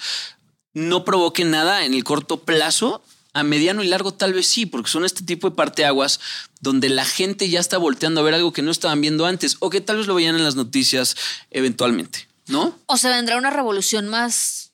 [0.72, 3.02] no provoque nada en el corto plazo.
[3.34, 6.20] A mediano y largo tal vez sí, porque son este tipo de parteaguas
[6.60, 9.70] donde la gente ya está volteando a ver algo que no estaban viendo antes o
[9.70, 11.16] que tal vez lo veían en las noticias
[11.50, 12.78] eventualmente, ¿no?
[12.86, 14.72] o se vendrá una revolución más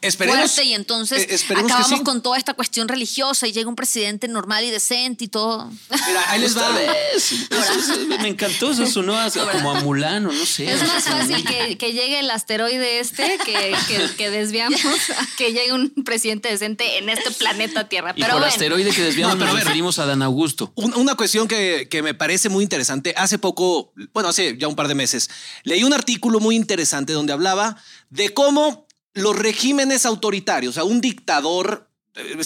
[0.00, 2.04] Esperemos, fuerte y entonces eh, esperemos que acabamos sí.
[2.04, 5.70] con toda esta cuestión religiosa y llega un presidente normal y decente y todo.
[5.90, 6.68] Mira, ahí les va.
[7.14, 9.16] Eso- eso- me encantó, eso sonó
[9.52, 10.70] como a Mulano, no sé.
[10.72, 15.52] Es más fácil que, que llegue el asteroide este que, que, que desviamos a que
[15.52, 18.12] llegue un presidente decente en este planeta Tierra.
[18.16, 18.52] Y Pero por bueno.
[18.52, 20.72] asteroide que desviamos No, pero nos referimos a Dan Augusto.
[20.74, 23.14] Un- Una cuestión que, que me parece muy interesante.
[23.16, 25.30] Hace poco, bueno, hace ya un par de meses,
[25.64, 27.76] leí un artículo muy interesante donde hablaba
[28.10, 28.86] de cómo
[29.22, 32.36] los regímenes autoritarios, o sea, un dictador, eh,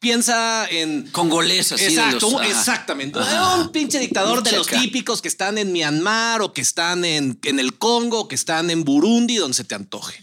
[0.00, 1.08] piensa en...
[1.10, 3.18] Congolés, así de Exacto, los- exactamente.
[3.58, 7.58] Un pinche dictador de los típicos que están en Myanmar o que están en, en
[7.60, 10.22] el Congo, que están en Burundi, donde se te antoje.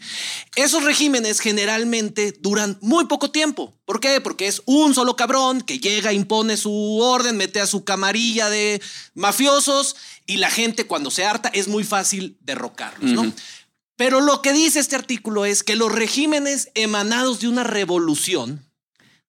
[0.56, 3.72] Esos regímenes generalmente duran muy poco tiempo.
[3.86, 4.20] ¿Por qué?
[4.20, 8.82] Porque es un solo cabrón que llega, impone su orden, mete a su camarilla de
[9.14, 13.32] mafiosos y la gente cuando se harta es muy fácil derrocarlos, ¿no?
[13.98, 18.72] Pero lo que dice este artículo es que los regímenes emanados de una revolución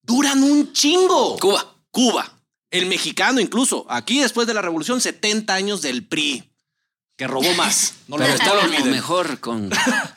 [0.03, 1.39] duran un chingo.
[1.39, 1.75] Cuba.
[1.91, 2.41] Cuba.
[2.71, 3.87] El mexicano incluso.
[3.89, 6.53] Aquí después de la revolución, 70 años del PRI.
[7.19, 7.95] Que robó más.
[8.09, 8.91] No lo, Pero está lo olviden.
[8.91, 9.69] mejor con...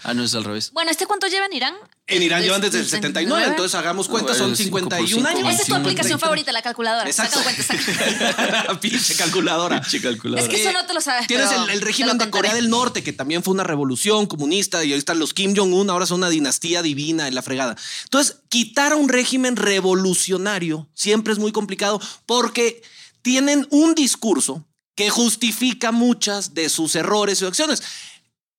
[0.03, 0.71] Ah, no, es al revés.
[0.71, 1.73] Bueno, ¿este cuánto lleva en Irán?
[2.07, 4.71] En Irán llevan desde el Desde el 79, entonces hagamos cuenta, Ah, son bueno, cinco
[4.79, 5.53] por 51 cinco, años.
[5.53, 7.09] Esa es tu aplicación favorita, la calculadora.
[7.09, 7.41] Exacto.
[7.43, 8.79] Saca.
[8.81, 9.81] Pinche calculadora.
[9.81, 10.41] Pinche calculadora.
[10.41, 11.27] Es que eso no te lo sabes.
[11.27, 14.93] Tienes el, el régimen de Corea del Norte, que también fue una revolución comunista, y
[14.93, 17.75] ahí están los Kim Jong-un, ahora son una dinastía divina en la fregada.
[18.05, 22.81] Entonces, quitar a un régimen revolucionario siempre es muy complicado porque
[23.21, 27.83] tienen un discurso que justifica muchas de sus errores y acciones.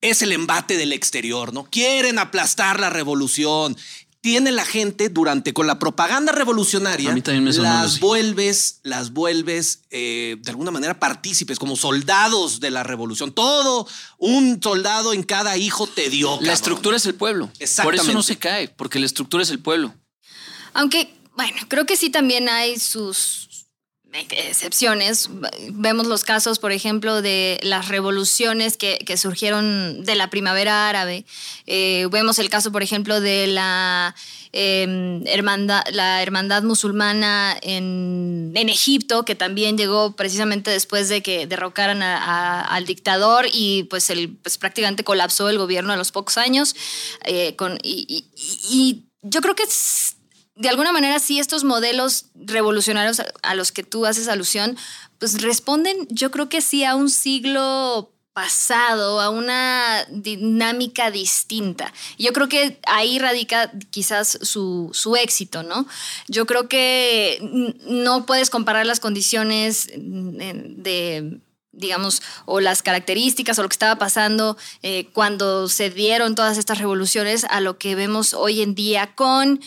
[0.01, 1.64] Es el embate del exterior, ¿no?
[1.64, 3.77] Quieren aplastar la revolución.
[4.21, 7.11] tiene la gente durante con la propaganda revolucionaria.
[7.11, 8.01] A mí también me sonó las así.
[8.01, 13.33] vuelves, las vuelves eh, de alguna manera partícipes, como soldados de la revolución.
[13.33, 13.87] Todo
[14.18, 16.31] un soldado en cada hijo te dio.
[16.31, 16.55] La cabrón.
[16.55, 17.47] estructura es el pueblo.
[17.49, 18.03] Por Exactamente.
[18.05, 19.92] eso no se cae, porque la estructura es el pueblo.
[20.73, 23.49] Aunque, bueno, creo que sí también hay sus
[24.12, 25.29] excepciones.
[25.70, 31.25] Vemos los casos, por ejemplo, de las revoluciones que, surgieron de la primavera árabe.
[31.66, 34.14] Eh, vemos el caso, por ejemplo, de la,
[34.53, 41.46] eh, hermandad, la hermandad musulmana en, en Egipto, que también llegó precisamente después de que
[41.46, 46.37] derrocaran a- al dictador y pues, el, pues prácticamente colapsó el gobierno a los pocos
[46.38, 46.75] años.
[47.25, 48.25] eh, y-
[48.70, 50.16] y yo creo que es-
[50.55, 54.77] de alguna manera sí estos modelos revolucionarios a, los que tú haces alusión,
[55.19, 61.93] pues responden yo creo que sí a un siglo pasado, a una dinámica distinta.
[62.19, 65.87] Yo creo que ahí radica quizás su, su éxito, ¿no?
[66.29, 67.38] Yo creo que
[67.87, 70.37] no puedes comparar las condiciones mm,
[70.83, 71.41] de
[71.73, 76.79] digamos, o las características o lo que estaba pasando eh, cuando se dieron todas estas
[76.79, 79.61] revoluciones a lo que vemos hoy en día con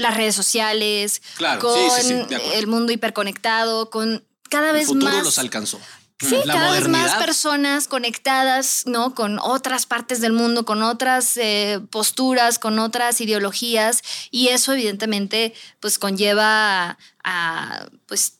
[0.00, 2.52] las redes sociales, Claro, con sí, sí, sí, de acuerdo.
[2.54, 5.24] el mundo hiperconectado, con cada El vez futuro más...
[5.24, 5.80] los alcanzó.
[6.22, 9.14] Sí, la cada vez más personas conectadas, ¿no?
[9.14, 14.02] Con otras partes del mundo, con otras eh, posturas, con otras ideologías.
[14.30, 18.34] Y eso, evidentemente, pues conlleva a, a, pues,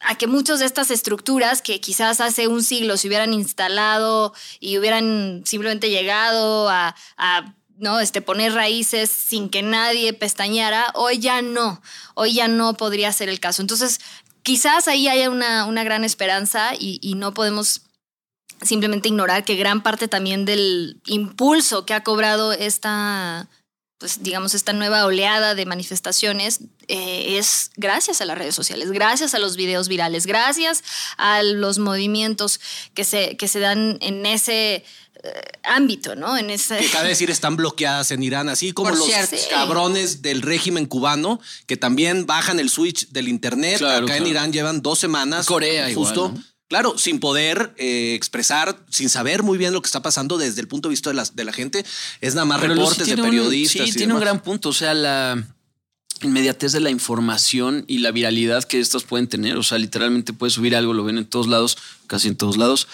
[0.00, 4.76] a que muchas de estas estructuras que quizás hace un siglo se hubieran instalado y
[4.76, 7.98] hubieran simplemente llegado a, a, ¿no?
[7.98, 11.82] este, poner raíces sin que nadie pestañara, hoy ya no,
[12.14, 13.60] hoy ya no podría ser el caso.
[13.60, 13.98] Entonces,
[14.44, 17.82] quizás ahí haya una, una gran esperanza y, no podemos
[18.62, 23.48] simplemente ignorar que gran parte también del impulso que ha cobrado esta,
[23.98, 29.34] pues digamos, esta nueva oleada de manifestaciones eh, es gracias a las redes sociales, gracias
[29.34, 30.84] a los videos virales, gracias
[31.16, 32.60] a los movimientos
[32.94, 34.84] que se, que se dan en ese
[35.62, 36.36] ámbito, ¿no?
[36.36, 36.78] En ese...
[36.78, 39.36] que cabe decir están bloqueadas en Irán, así como Por los cierto.
[39.50, 43.78] Cabrones del régimen cubano que también bajan el switch del internet.
[43.78, 44.26] Claro, Acá en.
[44.26, 45.46] Irán llevan dos semanas.
[45.46, 46.32] Corea igual, justo.
[46.34, 46.42] ¿no?
[46.68, 50.68] Claro, sin poder eh, expresar, sin saber muy bien lo que está pasando desde el
[50.68, 51.84] punto de vista de la, de la gente.
[52.22, 53.84] Es nada más Pero reportes de un- periodistas.
[53.84, 54.70] sí, y tiene un gran punto.
[54.70, 55.46] O sea, la
[56.22, 59.56] inmediatez de la información y la viralidad que estos pueden tener.
[59.58, 61.76] O sea, literalmente puedes subir algo, lo ven en todos lados,
[62.12, 62.86] casi en todos lados.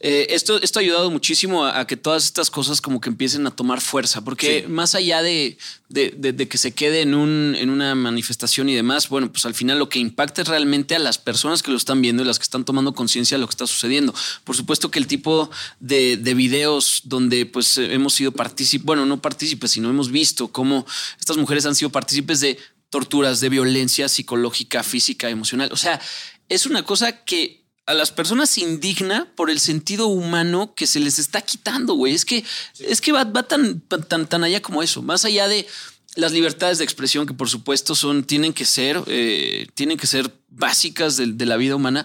[0.00, 3.46] Eh, esto, esto ha ayudado muchísimo a, a que todas estas cosas como que empiecen
[3.46, 4.70] a tomar fuerza, porque Sí.
[4.70, 5.56] más allá de,
[5.88, 9.46] de- de- de que se quede en, un, en una manifestación y demás, bueno, pues
[9.46, 12.26] al final lo que impacta es realmente a las personas que lo están viendo y
[12.26, 14.14] las que están tomando conciencia de lo que está sucediendo.
[14.44, 15.50] Por supuesto que el tipo
[15.80, 20.84] de, de videos donde pues hemos sido partícipes, bueno, no partícipes, sino hemos visto cómo
[21.18, 22.58] estas mujeres han sido partícipes de
[22.90, 25.70] torturas, de violencia psicológica, física, emocional.
[25.72, 26.00] O sea,
[26.48, 31.18] es una cosa que a las personas indigna por el sentido humano que se les
[31.18, 32.12] está quitando, güey.
[32.12, 32.44] Es que,
[32.78, 35.66] es que va, va tan, tan, tan allá como eso, más allá de
[36.14, 40.30] las libertades de expresión que por supuesto son, tienen que ser, eh, tienen que ser
[40.50, 42.04] básicas de, de la vida humana.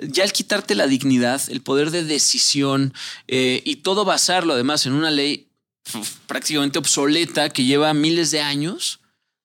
[0.00, 2.92] Ya el quitarte la dignidad, el poder de decisión
[3.28, 5.46] eh, y todo basarlo además en una ley
[6.26, 8.99] prácticamente obsoleta que lleva miles de años,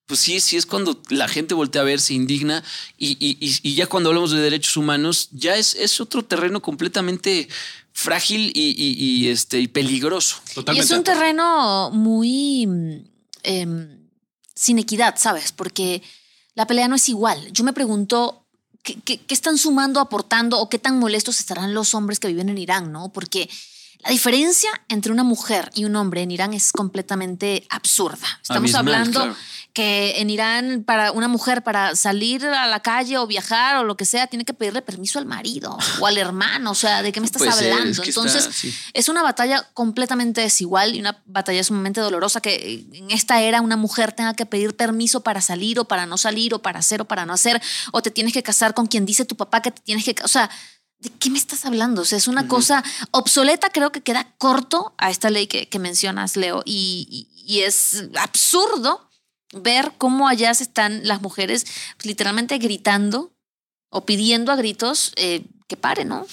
[0.06, 2.64] pues sí, sí es cuando la gente voltea a ver, se indigna
[2.98, 6.62] y, y- y- y ya cuando hablamos de derechos humanos, ya es, es otro terreno
[6.62, 7.48] completamente
[7.94, 10.38] frágil y, y- y, este, y peligroso.
[10.74, 12.68] Y es un terreno muy
[13.44, 14.08] em,
[14.54, 15.52] sin equidad, ¿sabes?
[15.52, 16.02] Porque
[16.56, 17.52] la pelea no es igual.
[17.52, 18.46] Yo me pregunto
[18.84, 22.50] qué, qué- qué están sumando, aportando o qué tan molestos estarán los hombres que viven
[22.50, 23.12] en Irán, ¿no?
[23.12, 23.50] Porque
[24.06, 28.28] la diferencia entre una mujer y un hombre en Irán es completamente absurda.
[28.42, 29.36] Estamos Abismal, hablando claro.
[29.74, 33.98] que en Irán para una mujer para salir a la calle o viajar o lo
[33.98, 37.20] que sea tiene que pedirle permiso al marido o al hermano, o sea, ¿de qué
[37.20, 37.92] me estás Puede ser, hablando?
[37.94, 38.72] es que está- Entonces, sí.
[38.94, 43.76] es una batalla completamente desigual y una batalla sumamente dolorosa que en esta era una
[43.76, 47.06] mujer tenga que pedir permiso para salir o para no salir o para hacer o
[47.06, 47.60] para no hacer
[47.92, 50.16] o te tienes que casar con quien dice tu papá que te tienes que...
[50.24, 50.50] O sea,
[51.00, 52.02] ¿de qué me estás hablando?
[52.02, 55.80] O sea, es una cosa obsoleta, creo que queda corto a esta ley que, que
[55.80, 59.10] mencionas, Leo, y, y- y es absurdo
[59.54, 61.66] ver cómo allá se están las mujeres
[61.98, 63.32] pues, literalmente gritando
[63.90, 66.26] o pidiendo a gritos eh, que pare, ¿no?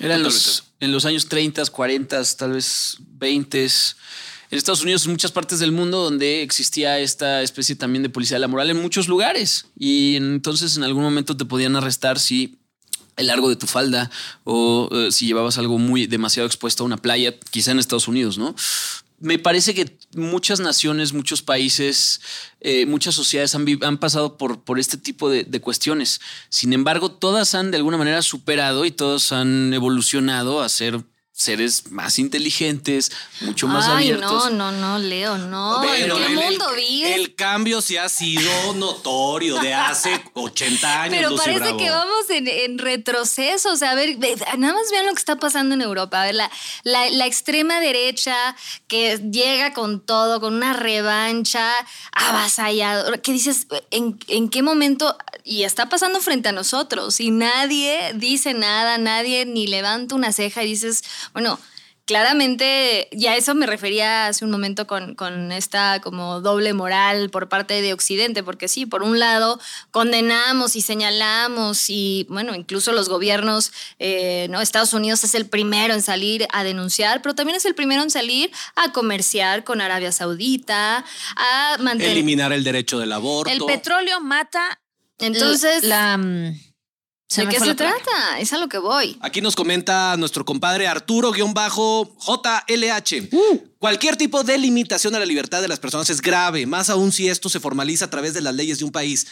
[0.00, 3.64] Eran los, en los años 30, 40, tal vez 20.
[4.50, 8.36] En Estados Unidos, en muchas partes del mundo, donde existía esta especie también de policía
[8.36, 9.66] de la moral en muchos lugares.
[9.78, 12.58] Y entonces en algún momento te podían arrestar si
[13.16, 14.10] el largo de tu falda
[14.44, 18.38] o eh, si llevabas algo muy demasiado expuesto a una playa, quizá en Estados Unidos,
[18.38, 18.54] ¿no?
[19.20, 22.20] me parece que muchas naciones, muchos países,
[22.60, 26.20] eh, muchas sociedades han, pasado por, por este tipo de, de cuestiones.
[26.50, 31.02] Sin embargo, todas han de alguna manera superado y todas han evolucionado a ser
[31.36, 34.52] seres más inteligentes, mucho más Ay, abiertos.
[34.52, 35.80] no, no, no, Leo, no.
[35.82, 37.16] Pero ¿En qué el- mundo vives?
[37.16, 41.16] El cambio sí ha sido notorio de hace 80 años.
[41.16, 41.76] Pero Lucy parece Bravo.
[41.78, 43.72] que vamos en, en retroceso.
[43.72, 46.22] O sea, a ver, ve- nada más vean lo que está pasando en Europa.
[46.22, 46.48] A ver, la,
[46.84, 48.54] la, la extrema derecha
[48.86, 51.68] que llega con todo, con una revancha
[52.12, 53.18] avasalladora.
[53.18, 55.16] Que dices, ¿en, ¿en qué momento?
[55.42, 60.62] Y está pasando frente a nosotros y nadie dice nada, nadie ni levanta una ceja
[60.62, 61.58] y dices, bueno.
[62.06, 67.30] Claramente, ya a eso me refería hace un momento con, con esta como doble moral
[67.30, 69.58] por parte de Occidente, porque sí, por un lado
[69.90, 74.60] condenamos y señalamos y bueno, incluso los gobiernos, eh, ¿no?
[74.60, 78.10] Estados Unidos es el primero en salir a denunciar, pero también es el primero en
[78.10, 81.06] salir a comerciar con Arabia Saudita,
[81.36, 82.12] a mantener...
[82.12, 83.50] Eliminar el derecho del aborto.
[83.50, 84.78] El petróleo mata.
[85.18, 86.18] Entonces, la.
[86.18, 86.73] mm,
[87.36, 88.38] ¿De qué se trata?
[88.38, 89.16] Es a lo que voy.
[89.20, 93.28] Aquí nos comenta nuestro compadre Arturo-JLH.
[93.78, 97.28] Cualquier tipo de limitación a la libertad de las personas es grave, más aún si
[97.28, 99.26] esto se formaliza a través de las leyes de un país.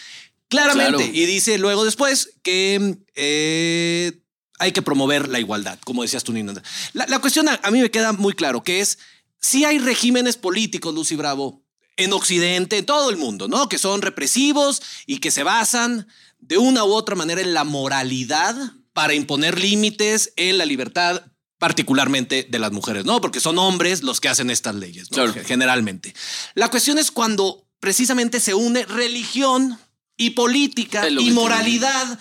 [0.48, 0.96] Claramente.
[0.96, 1.12] Claro.
[1.12, 4.12] Y dice luego después que eh,
[4.58, 6.52] hay que promover la igualdad, como decías tú, Nina.
[6.92, 8.98] La, la cuestión a, a mí me queda muy claro, que es
[9.40, 11.62] si hay regímenes políticos, Lucy Bravo,
[11.96, 13.68] en Occidente, en todo el mundo, ¿no?
[13.68, 16.06] Que son represivos y que se basan
[16.42, 18.54] de una u otra manera en la moralidad
[18.92, 21.22] para imponer límites en la libertad
[21.58, 23.20] particularmente de las mujeres, ¿no?
[23.20, 25.14] Porque son hombres los que hacen estas leyes, ¿no?
[25.14, 25.34] Claro.
[25.46, 26.12] generalmente.
[26.54, 29.78] La cuestión es cuando precisamente se une religión
[30.16, 32.18] y política y moralidad.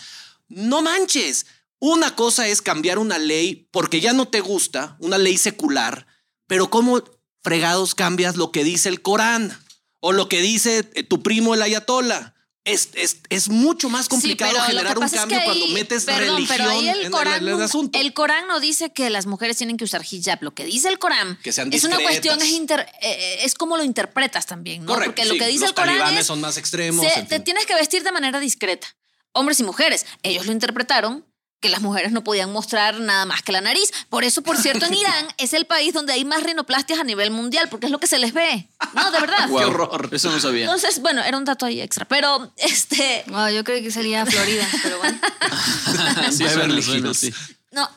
[0.47, 1.47] No manches.
[1.79, 6.05] Una cosa es cambiar una ley porque ya no te gusta, una ley secular,
[6.45, 7.03] pero ¿cómo
[7.41, 9.57] fregados cambias lo que dice el Corán
[9.99, 12.36] o lo que dice tu primo el Ayatollah?
[12.63, 16.36] Es, es, es mucho más complicado Sí, generar un es cambio que cuando metes perdón,
[16.36, 17.97] religión pero ahí en el el- Corán, en el no- asunto.
[18.00, 20.43] el Corán no dice que las mujeres tienen que usar hijab.
[20.43, 23.78] Lo que dice el Corán Que sean es una cuestión, es, inter- eh, es como
[23.78, 24.93] lo interpretas también, ¿no?
[24.93, 27.04] Correcto, Porque lo sí, que dice los el Corán talibanes es son más extremos.
[27.04, 28.88] se- en te tienes que vestir de manera discreta.
[29.34, 30.06] Hombres y mujeres.
[30.21, 31.26] Ellos lo interpretaron
[31.62, 33.91] que las mujeres no podían mostrar nada más que la nariz.
[34.10, 37.32] Por eso, por cierto, en Irán es el país donde hay más rinoplastias a nivel
[37.32, 38.67] mundial, porque es lo que se les ve.
[38.93, 39.47] No, de verdad.
[39.47, 40.65] Guau, Eso no sabía.
[40.65, 44.26] Entonces, bueno, era un dato ahí extra, pero este, Wow, yo creo que salía a
[44.26, 45.17] Florida, pero bueno.
[46.32, 47.17] sí, suena, Beverly suena, Hills.
[47.19, 47.34] sí.
[47.71, 47.89] no.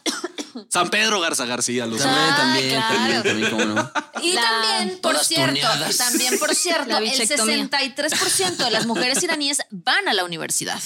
[0.68, 1.82] San Pedro Garza García.
[1.84, 2.94] También, Ah, también, claro.
[2.94, 3.92] también, también, cómo no.
[4.22, 5.96] Y La- también, por cierto, tuneadas.
[5.96, 7.56] también por cierto, el bichectomía.
[7.70, 10.80] 63% de las mujeres iraníes van a la universidad.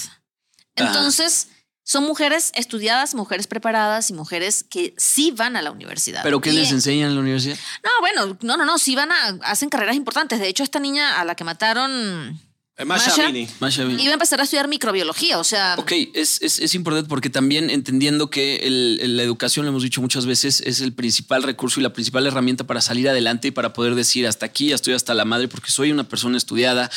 [0.75, 1.49] Entonces,
[1.91, 6.21] son mujeres estudiadas, mujeres preparadas y mujeres que sí van a la universidad.
[6.21, 7.57] ¿Pero qué Y- les enseñan en la universidad?
[7.83, 10.39] No, bueno, no, no, no, sí van a, hacen carreras importantes.
[10.39, 12.39] De hecho, esta niña a la que mataron
[12.77, 13.23] Eh, Masha Masha.
[13.27, 13.49] Amini.
[13.59, 13.99] Masha Bin.
[13.99, 17.69] iba a empezar a estudiar microbiología, o sea, Ok, es, es, es importante porque también
[17.71, 21.79] entendiendo que el- el- la educación, lo hemos dicho muchas veces, es el principal recurso
[21.79, 24.93] y la principal herramienta para salir adelante y para poder decir hasta aquí, ya estoy
[24.93, 26.89] hasta la madre porque soy una persona estudiada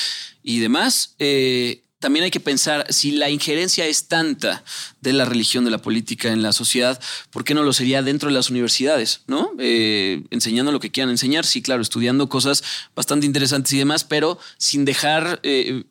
[0.42, 1.14] y demás.
[1.18, 4.64] eh, también hay que pensar si la injerencia es tanta
[5.00, 8.28] de la religión, de la política en la sociedad, ¿por qué no lo sería dentro
[8.28, 9.20] de las universidades?
[9.28, 9.52] ¿No?
[9.60, 12.64] Eh, enseñando lo que quieran enseñar, sí, claro, estudiando cosas
[12.96, 15.84] bastante interesantes y demás, pero sin dejar eh,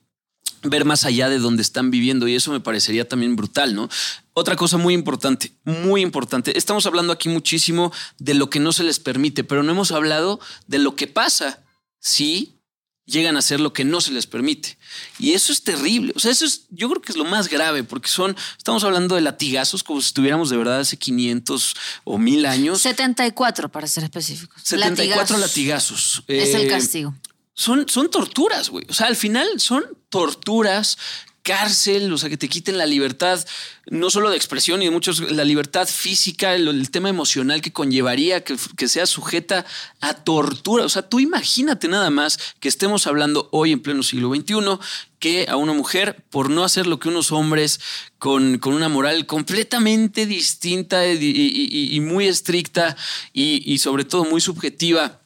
[0.64, 3.88] ver más allá de donde están viviendo y eso me parecería también brutal, ¿no?
[4.34, 8.84] Otra cosa muy importante, muy importante, estamos hablando aquí muchísimo de lo que no se
[8.84, 11.64] les permite, pero no hemos hablado de lo que pasa
[12.02, 12.61] si
[13.12, 14.78] llegan a hacer lo que no se les permite.
[15.20, 16.14] Y eso es terrible.
[16.16, 19.16] O sea, eso es, yo creo que es lo más grave, porque son, estamos hablando
[19.16, 22.82] de latigazos como si estuviéramos de verdad hace 500 o 1000 años.
[22.82, 24.62] 74 para ser específicos.
[24.64, 25.40] 74 Latigazos.
[25.40, 26.24] latigazos.
[26.28, 27.16] Es el Eh, castigo.
[27.54, 28.86] son, son torturas, güey.
[28.90, 30.98] O sea, al final son torturas,
[31.44, 33.44] cárcel, o sea, que te quiten la libertad,
[33.90, 38.44] no solo de expresión y de muchos, la libertad física, el, tema emocional que conllevaría
[38.44, 39.66] que, que sea sujeta
[40.02, 40.86] a tortura.
[40.86, 44.80] O sea, tú imagínate nada más que estemos hablando hoy en pleno siglo XXI
[45.20, 47.80] que a una mujer por no hacer lo que unos hombres
[48.18, 52.98] con, con una moral completamente distinta y, muy estricta
[53.32, 55.22] y, y sobre todo muy subjetiva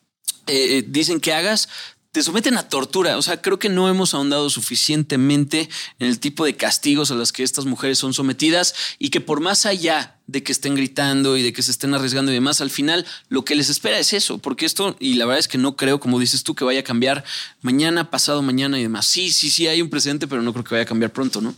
[0.48, 1.70] eh, eh, dicen que hagas,
[2.16, 3.18] te someten a tortura.
[3.18, 5.68] O sea, creo que no hemos ahondado suficientemente
[6.00, 9.42] en el tipo de castigos a los que estas mujeres son sometidas y que por
[9.42, 12.70] más allá de que estén gritando y de que se estén arriesgando y demás, al
[12.70, 15.76] final lo que les espera es eso, porque esto, y la verdad es que no
[15.76, 17.26] creo, como dices tú, que vaya a cambiar
[17.60, 19.06] mañana, pasado mañana y demás.
[19.06, 21.54] Sí, sí, sí, hay un precedente, pero no creo que vaya a cambiar pronto, ¿no?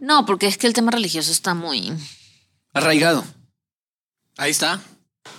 [0.00, 1.92] No, porque es que el tema religioso está muy...
[2.72, 3.24] Arraigado.
[4.36, 4.80] Ahí está.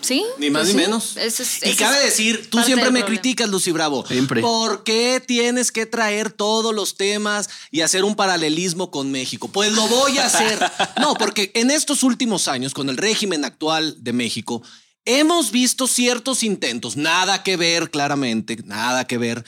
[0.01, 0.23] Sí.
[0.37, 0.87] Ni más pues ni sí.
[0.87, 1.17] menos.
[1.17, 3.05] Es- y cabe es decir, tú siempre me problema.
[3.07, 4.05] criticas, Lucy Bravo.
[4.07, 4.41] Siempre.
[4.41, 9.47] ¿Por qué tienes que traer todos los temas y hacer un paralelismo con México?
[9.47, 10.59] Pues lo voy a hacer.
[10.99, 14.61] No, porque en estos últimos años, con el régimen actual de México,
[15.05, 19.43] hemos visto ciertos intentos, nada que ver claramente, nada que ver,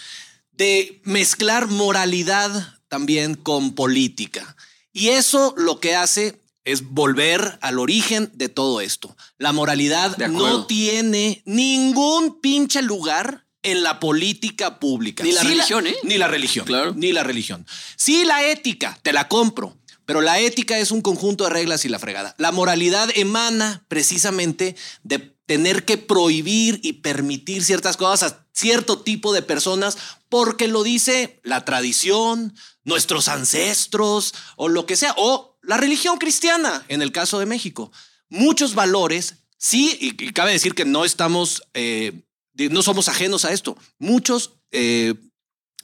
[0.52, 4.56] de mezclar moralidad también con política.
[4.94, 9.16] Y eso lo que hace es volver al origen de todo esto.
[9.38, 15.24] La moralidad no tiene ningún pinche lugar en la política pública.
[15.24, 15.96] Ni la Sí religión, ¿eh?
[16.04, 16.66] Ni la religión.
[16.66, 16.94] Claro.
[16.94, 17.66] Ni la religión.
[17.96, 19.78] Sí, la ética, te la compro.
[20.06, 22.36] Pero la ética es un conjunto de reglas y la fregada.
[22.38, 29.34] La moralidad emana precisamente de tener que prohibir y permitir ciertas cosas a cierto tipo
[29.34, 29.98] de personas
[30.30, 36.84] porque lo dice la tradición, nuestros ancestros o lo que sea, o la religión cristiana
[36.88, 37.92] en el caso de México.
[38.30, 42.24] Muchos valores, sí, y, cabe decir que no estamos, eh,
[42.56, 43.78] no somos ajenos a esto.
[44.00, 45.14] Muchos eh,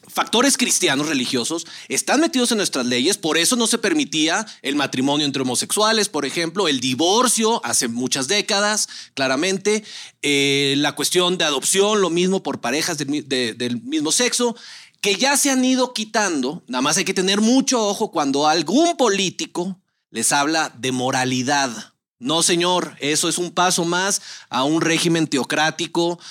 [0.07, 5.25] factores cristianos religiosos están metidos en nuestras leyes, por eso no se permitía el matrimonio
[5.25, 9.83] entre homosexuales, por ejemplo, el divorcio hace muchas décadas, claramente,
[10.21, 14.55] eh, la cuestión de adopción, lo mismo por parejas del mismo sexo,
[15.03, 18.95] que ya se han ido quitando, nada más hay que tener mucho ojo cuando algún
[18.95, 19.77] político
[20.11, 21.93] les habla de moralidad.
[22.19, 26.21] No, señor, eso es un paso más a un régimen teocrático.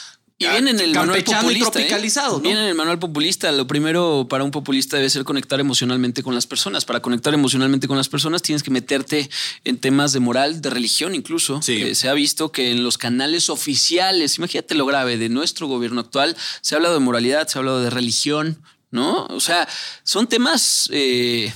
[0.42, 1.68] Y viene en el manual populista.
[1.68, 1.72] ¿eh?
[1.72, 2.42] tropicalizado, ¿no?
[2.42, 3.50] Viene en el manual populista.
[3.52, 6.84] Lo primero para un populista debe ser conectar emocionalmente con las personas.
[6.84, 9.28] Para conectar emocionalmente con las personas tienes que meterte
[9.64, 11.60] en temas de moral, de religión incluso.
[11.66, 16.00] Eh, se ha visto que en los canales oficiales, imagínate lo grave de nuestro gobierno
[16.00, 19.26] actual, se ha hablado de moralidad, se ha hablado de religión, ¿no?
[19.26, 19.68] O sea,
[20.04, 20.88] son temas...
[20.92, 21.52] eh,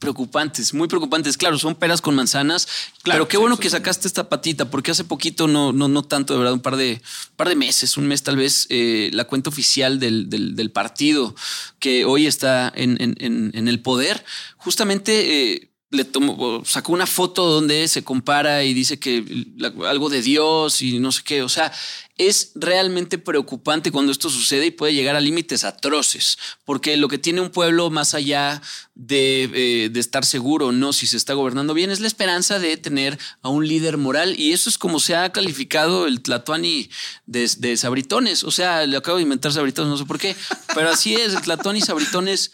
[0.00, 1.36] preocupantes, muy preocupantes.
[1.36, 2.66] Claro, son peras con manzanas.
[3.02, 6.38] Claro, qué bueno que sacaste esta patita, porque hace poquito, no, no, no tanto, de
[6.40, 7.00] verdad, un par de,
[7.36, 11.36] par de meses, un mes tal vez, eh, la cuenta oficial del, del- del partido
[11.78, 14.24] que hoy está en, en- en- en el poder,
[14.56, 19.24] justamente eh, le tomó, sacó una foto donde se compara y dice que
[19.86, 21.42] algo de Dios y no sé qué.
[21.42, 21.72] O sea,
[22.16, 27.18] es realmente preocupante cuando esto sucede y puede llegar a límites atroces, porque lo que
[27.18, 28.62] tiene un pueblo más allá
[28.94, 32.60] de, eh, de estar seguro o no si se está gobernando bien es la esperanza
[32.60, 36.88] de tener a un líder moral y eso es como se ha calificado el Tlatuani
[37.26, 38.44] de, de Sabritones.
[38.44, 40.36] O sea, le acabo de inventar Sabritones, no sé por qué,
[40.72, 42.52] pero así es, el Tlatuani Sabritones.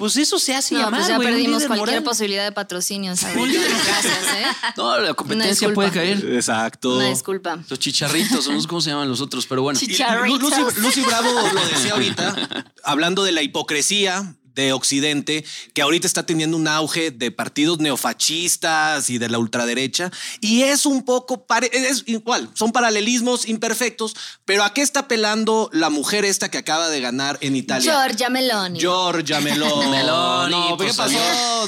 [0.00, 1.00] Pues eso se hace No, llamar.
[1.00, 2.02] pues ya perdimos cualquier moral.
[2.02, 3.36] posibilidad de patrocinio, ¿sabes?
[3.36, 4.44] Gracias, ¿eh?
[4.78, 6.24] No, la competencia puede caer.
[6.34, 6.96] Exacto.
[6.96, 7.58] Una disculpa.
[7.68, 9.78] Los chicharritos, o no sé cómo se llaman los otros, pero bueno.
[9.78, 15.44] Lucy, Lucy Bravo lo decía ahorita, hablando de la hipocresía de Occidente,
[15.74, 20.86] que ahorita está teniendo un auge de partidos neofascistas y de la ultraderecha, y es
[20.86, 26.50] un poco, es igual, son paralelismos imperfectos, pero ¿a qué está apelando la mujer esta
[26.50, 27.90] que acaba de ganar en Italia?
[27.92, 28.78] Giorgia Meloni.
[28.78, 29.90] Giorgia Meloni.
[29.90, 31.18] Meloni, No, pues ¿qué pasó?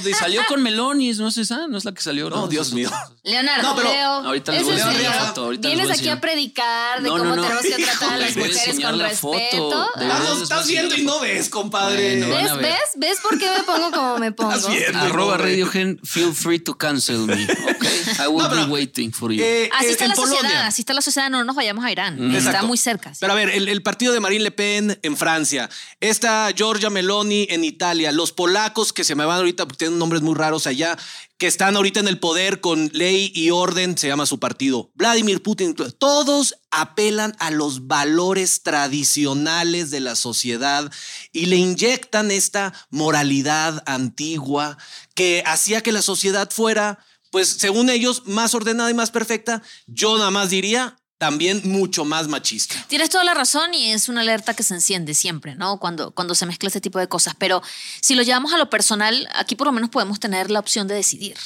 [0.00, 1.66] salió, salió con Melonis, ¿no es esa?
[1.68, 2.30] ¿No es la que salió?
[2.30, 2.90] No, Dios mío.
[3.22, 6.20] Leonardo, No, pero Leo, ahorita les voy a enseñar la foto, ahorita Vienes aquí a
[6.20, 7.42] predicar de No, no, cómo no.
[7.42, 9.38] tenemos que tratar a las mujeres con la foto.
[9.38, 9.90] respeto.
[9.96, 12.16] De verdad, Ah, voy estás viendo y no ves, compadre.
[12.24, 12.56] ¿Ves?
[12.56, 12.78] ¿Ves?
[12.96, 14.52] ¿Ves por qué me pongo como me pongo?
[14.94, 17.46] Arroba Radiogen, feel free to cancel me.
[17.72, 17.84] Ok,
[18.20, 19.42] I will be waiting for you.
[19.42, 22.16] Eh, Así eh, está la sociedad, así está la sociedad, no nos vayamos a Irán.
[22.30, 22.36] Mm.
[22.36, 23.10] Está muy cerca.
[23.12, 23.18] sí.
[23.20, 25.68] Pero a ver, el, el partido de Marine Le Pen en Francia,
[26.00, 30.22] esta Giorgia Meloni en Italia, los polacos que se me van ahorita porque tienen nombres
[30.22, 30.96] muy raros allá,
[31.42, 34.92] que están ahorita en el poder con ley y orden, se llama su partido.
[34.94, 40.88] Vladimir Putin, todos apelan a los valores tradicionales de la sociedad
[41.32, 44.78] y le inyectan esta moralidad antigua
[45.16, 49.64] que hacía que la sociedad fuera, pues según ellos, más ordenada y más perfecta.
[49.88, 52.74] Yo nada más diría, también mucho más machista.
[52.88, 55.78] Tienes toda la razón y es una alerta que se enciende siempre, ¿no?
[55.78, 57.36] Cuando, cuando se mezcla este tipo de cosas.
[57.38, 57.62] Pero
[58.00, 60.96] si lo llevamos a lo personal, aquí por lo menos podemos tener la opción de
[60.96, 61.36] decidir,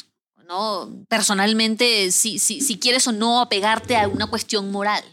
[0.49, 0.89] ¿no?
[1.11, 5.05] Personalmente, si, si, si quieres o no apegarte a una cuestión moral.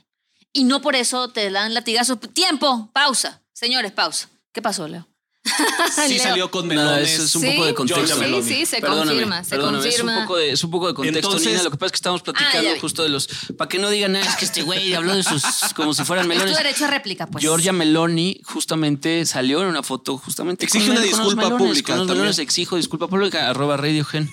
[0.53, 2.17] Y no por eso te dan latigazos.
[2.31, 3.41] Tiempo, pausa.
[3.51, 4.29] Señores, pausa.
[4.53, 5.12] ¿Qué pasó, Leo?
[6.07, 6.23] Sí Leo.
[6.23, 7.13] salió con Nada, melones.
[7.13, 8.17] eso es un Sí, poco de contexto.
[8.17, 10.21] Sí, sí, se Perdóname, confirma, se perdóname, Es un confirma.
[10.25, 11.63] poco de, es un poco de contexto, Entonces- Nina.
[11.63, 13.27] Lo que pasa es que estamos Ah, platicando justo de los.
[13.57, 15.43] Para que no digan, "Ah, es que este güey habló de sus.
[15.75, 16.57] como si fueran Es tu melones.
[16.57, 17.41] derecho a réplica, pues.
[17.43, 21.99] Giorgia Meloni justamente salió en una foto justamente Exige con, una disculpa melones, pública Con
[21.99, 24.31] los melones exijo disculpa pública, arroba Radiogen.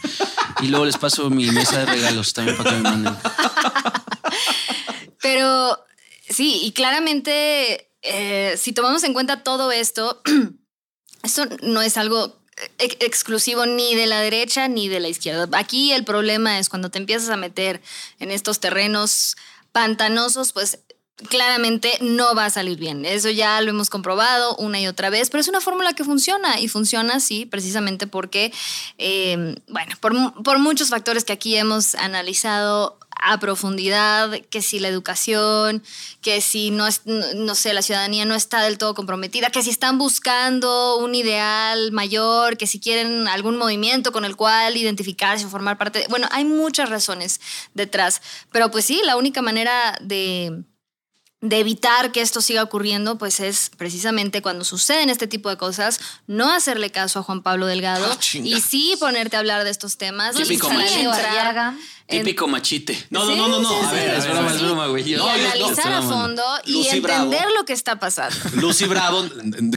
[0.62, 3.16] Y luego les paso mi mesa de regalos también para que me manden.
[5.22, 5.78] Pero
[6.28, 10.22] sí, y claramente, eh, si tomamos en cuenta todo esto,
[11.22, 12.36] esto no es algo
[12.78, 15.48] ex- exclusivo ni de la derecha ni de la izquierda.
[15.58, 17.80] Aquí el problema es cuando te empiezas a meter
[18.18, 19.36] en estos terrenos
[19.72, 20.78] pantanosos, pues
[21.28, 23.04] claramente no va a salir bien.
[23.04, 26.58] Eso ya lo hemos comprobado una y otra vez, pero es una fórmula que funciona
[26.58, 28.52] y funciona así precisamente porque,
[28.96, 34.88] eh, bueno, por, por muchos factores que aquí hemos analizado a profundidad, que si la
[34.88, 35.82] educación,
[36.20, 39.62] que si no, es, no, no sé, la ciudadanía no está del todo comprometida, que
[39.62, 45.44] si están buscando un ideal mayor, que si quieren algún movimiento con el cual identificarse
[45.46, 46.00] o formar parte.
[46.00, 47.40] de- bueno, hay muchas razones
[47.74, 50.64] detrás, pero pues sí, la única manera de
[51.42, 55.98] de evitar que esto siga ocurriendo, pues es precisamente cuando suceden este tipo de cosas,
[56.26, 59.96] no hacerle caso a Juan Pablo Delgado Ah, y sí ponerte a hablar de estos
[59.96, 60.36] temas.
[60.36, 61.06] Típico y sí
[62.10, 63.06] entrar en- Típico machite.
[63.10, 63.68] No, no, no, no, no.
[63.68, 65.02] Sí, A sí, ver, es broma, es broma, güey.
[65.08, 67.54] y Yo- yo- analizar a fondo y Lucy entender Bravo.
[67.58, 68.36] lo que está pasando.
[68.54, 69.24] Lucy Bravo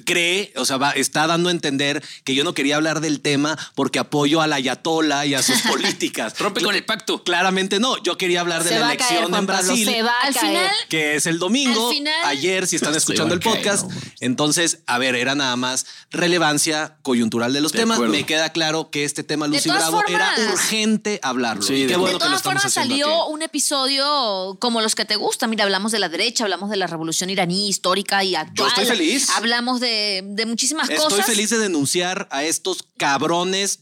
[0.05, 3.57] cree, o sea, va- está dando a entender que yo no quería hablar del tema
[3.75, 5.61] porque apoyo a la Ayatola y a sus
[5.97, 6.37] políticas.
[6.39, 7.23] Rompe con el pacto.
[7.23, 8.01] Claramente no.
[8.03, 9.85] Yo quería hablar de Se la va a caer, elección Juan en Pablo, Brasil.
[9.89, 10.47] se va a Al caer.
[10.47, 13.89] final, que es el domingo, Al final- ayer, si están escuchando el caer, podcast.
[13.89, 13.95] no.
[14.19, 17.95] Entonces, a ver, era nada más relevancia coyuntural de los De temas.
[17.97, 18.13] acuerdo.
[18.13, 21.61] Me queda claro que este tema, Lucy Bravo, era urgente hablarlo.
[21.63, 25.49] Sí, Y de qué bueno todas formas salió un episodio como los que te gustan.
[25.49, 28.69] Mira, hablamos de la derecha, hablamos de la revolución iraní histórica y actual.
[28.69, 29.29] estoy feliz.
[29.31, 31.25] Hablamos de, de muchísimas Estoy cosas.
[31.25, 33.79] feliz de denunciar a estos cabrones,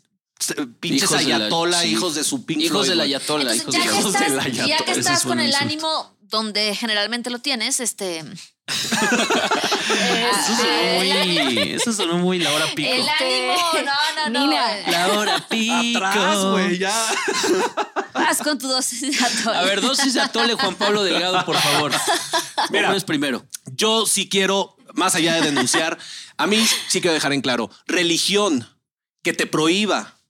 [0.79, 1.87] pinches Hijos de la- ayatola, sí.
[1.89, 3.53] hijos de su Pink Hijos de la ayatola.
[3.53, 4.91] Entonces, Hijos ya, de que hijos de estás, la ya que ayatola.
[4.99, 8.23] Estás es con el ánimo donde generalmente lo tienes, este.
[8.67, 12.91] Eso sonó muy, eso sonó muy la hora pico.
[12.91, 14.39] El ánimo, no, no, no.
[14.39, 14.77] Nina.
[14.87, 16.05] La hora pico.
[16.05, 17.07] Atrás, güey, ya.
[18.13, 19.57] Vas con tu dosis de atole.
[19.57, 21.91] A ver, dosis de atole, Juan Pablo Delgado, por favor.
[22.69, 22.87] Mira.
[22.87, 23.45] Mira, es primero.
[23.75, 25.97] Yo sí quiero, más allá de denunciar,
[26.37, 28.67] a mí sí quiero dejar en claro, religión
[29.23, 30.20] que te prohíba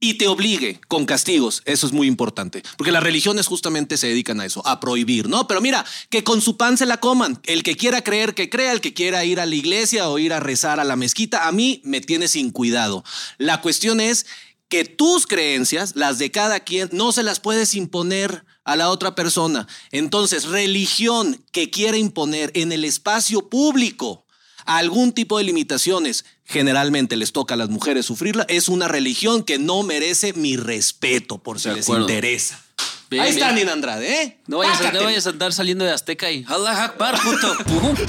[0.00, 4.40] y te obligue con castigos, eso es muy importante, porque las religiones justamente se dedican
[4.40, 5.46] a eso, a prohibir, ¿no?
[5.46, 8.72] Pero mira, que con su pan se la coman, el que quiera creer que crea,
[8.72, 11.52] el que quiera ir a la iglesia o ir a rezar a la mezquita, a
[11.52, 13.04] mí me tiene sin cuidado.
[13.36, 14.24] La cuestión es
[14.70, 19.14] que tus creencias, las de cada quien, no se las puedes imponer a la otra
[19.14, 19.66] persona.
[19.90, 24.24] Entonces, religión que quiera imponer en el espacio público
[24.64, 29.58] algún tipo de limitaciones, generalmente les toca a las mujeres sufrirla, es una religión que
[29.58, 32.62] no merece mi respeto por si les interesa.
[33.10, 33.56] Bien, Ahí está bien.
[33.56, 34.38] Nina Andrade, ¿eh?
[34.46, 37.56] No vayas, a, no vayas a andar saliendo de Azteca y Allah Akbar, puto.
[37.64, 37.94] Pum.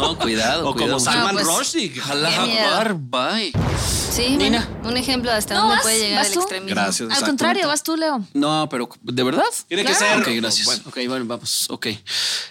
[0.00, 0.66] No, cuidado.
[0.68, 0.92] O cuidado.
[0.94, 1.92] como Salman pues, Rushdie.
[2.08, 2.42] Allah.
[2.42, 3.52] Akbar, bye.
[4.10, 4.66] Sí, Nina.
[4.84, 6.40] un ejemplo de hasta No, dónde vas- puede llegar vas el tú.
[6.40, 6.74] extremismo.
[6.74, 7.10] Gracias.
[7.10, 8.24] Al contrario, vas tú, Leo.
[8.32, 9.44] No, pero ¿de verdad?
[9.68, 10.24] Tiene que Claro.
[10.24, 10.32] ser.
[10.34, 10.64] Ok, gracias.
[10.66, 10.82] Bueno.
[10.86, 11.66] Ok, bueno, vamos.
[11.68, 11.86] Ok.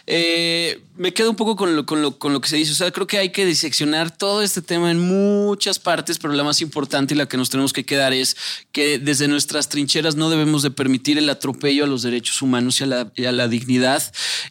[0.05, 2.71] Eh, me quedo un poco con lo, con, lo, con lo que se dice.
[2.71, 6.43] O sea, creo que hay que diseccionar todo este tema en muchas partes, pero la
[6.43, 8.37] más importante y la que nos tenemos que quedar es
[8.71, 12.83] que desde nuestras trincheras no debemos de permitir el atropello a los derechos humanos y
[12.83, 14.03] a la, dignidad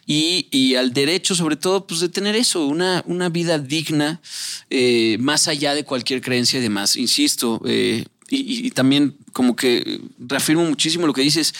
[0.05, 4.21] y, al derecho, sobre todo, pues de tener eso, una, vida digna,
[4.69, 6.95] eh, más allá de cualquier creencia y demás.
[6.95, 11.53] Insisto, eh, y, también como que reafirmo muchísimo lo que dices,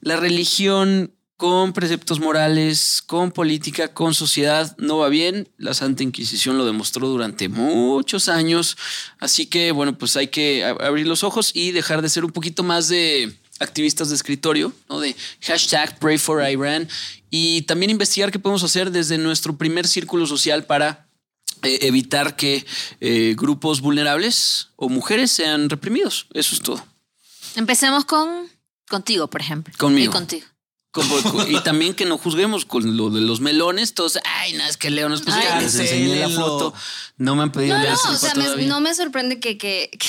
[0.00, 5.48] la religión con preceptos morales, con política, con sociedad, no va bien.
[5.58, 8.76] La Santa Inquisición lo demostró durante muchos años.
[9.18, 12.62] Así que, bueno, pues hay que abrir los ojos y dejar de ser un poquito
[12.62, 15.00] más de activistas de escritorio, ¿no?
[15.00, 16.88] De hashtag Pray for Iran
[17.30, 21.08] y también investigar qué podemos hacer desde nuestro primer círculo social para
[21.62, 22.64] eh, evitar que
[23.00, 26.26] eh, grupos vulnerables o mujeres sean reprimidos.
[26.34, 26.84] Eso es todo.
[27.56, 28.48] Empecemos con
[28.88, 29.72] contigo, por ejemplo.
[29.78, 30.10] Conmigo.
[30.10, 30.46] Y contigo.
[30.90, 34.76] Como- y también que no juzguemos con lo de los melones, todos, ay, no, es
[34.76, 35.48] que Leo no es posible.
[35.60, 36.72] Les enseñé la foto.
[37.16, 39.90] No me han pedido No, leer no, o sea, me- no me sorprende que, que,
[39.98, 40.06] que-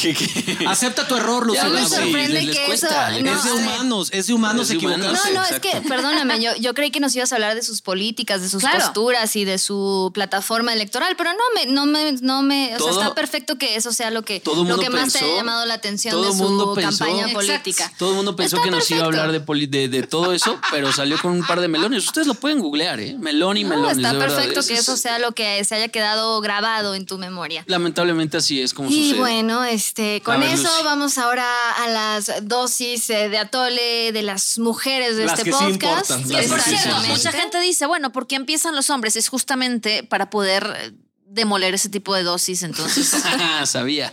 [0.00, 0.66] ¿Qué, qué?
[0.66, 1.78] Acepta tu error, me Bravo.
[1.78, 5.18] sí, sorprende les- cuesta, eso- Es de no, humanos, es de humanos Es humanos.
[5.26, 7.80] No, no, es que, perdóname, yo, yo creí que nos ibas a hablar de sus
[7.82, 8.78] políticas, de sus Claro.
[8.80, 12.92] posturas y de su plataforma electoral, pero no me, no me, no me, o Todo-
[12.94, 15.64] sea, está perfecto que eso sea lo que, Todo lo que más te haya llamado
[15.66, 17.34] la atención todo de su mundo pensó- campaña Exacto.
[17.34, 17.92] política.
[17.98, 20.32] Todo el mundo pensó Está que nos iba a hablar de, poli- de, de todo
[20.32, 22.04] eso, pero salió con un par de melones.
[22.06, 23.16] Ustedes lo pueden googlear, ¿eh?
[23.18, 23.96] Melón y No, melones.
[23.98, 27.06] está de perfecto Es- que eso es- sea lo que se haya quedado grabado en
[27.06, 27.64] tu memoria.
[27.66, 29.18] Lamentablemente así es como Y sucede.
[29.20, 35.16] bueno, este, con eso vamos ahora a las dosis eh, de atole de las mujeres
[35.16, 36.10] de Las este que sí podcast.
[36.10, 39.16] importan, Que las por cierto, mucha gente dice, bueno, ¿por qué empiezan los hombres?
[39.16, 40.92] Es justamente para poder eh,
[41.32, 43.14] demoler ese tipo de dosis, entonces
[43.64, 44.10] Sabía.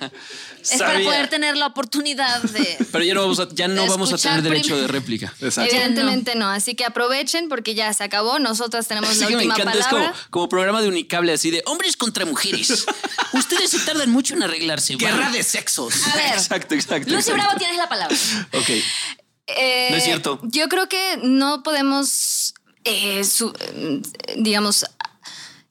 [0.61, 2.78] es para poder tener la oportunidad de...
[2.91, 5.34] Pero ya no vamos a, ya no vamos a tener derecho de réplica.
[5.41, 5.74] Exacto.
[5.76, 6.47] Evidentemente no.
[6.49, 8.38] así que aprovechen porque ya se acabó.
[8.39, 10.28] Nosotras tenemos Así la que me última encanta, es como, palabra.
[10.30, 12.86] como programa de unicable así de hombres contra mujeres.
[13.34, 14.95] Ustedes se tardan mucho en arreglarse.
[14.95, 15.95] Guerra de sexos.
[16.07, 17.09] A ver, Exacto, exacto.
[17.09, 17.41] Lucy exacto.
[17.41, 18.15] Bravo, tienes la palabra.
[18.53, 18.70] Ok.
[19.47, 20.39] Eh, No es cierto.
[20.43, 22.53] Yo creo que no podemos,
[22.84, 24.01] eh, su- eh,
[24.38, 24.86] digamos,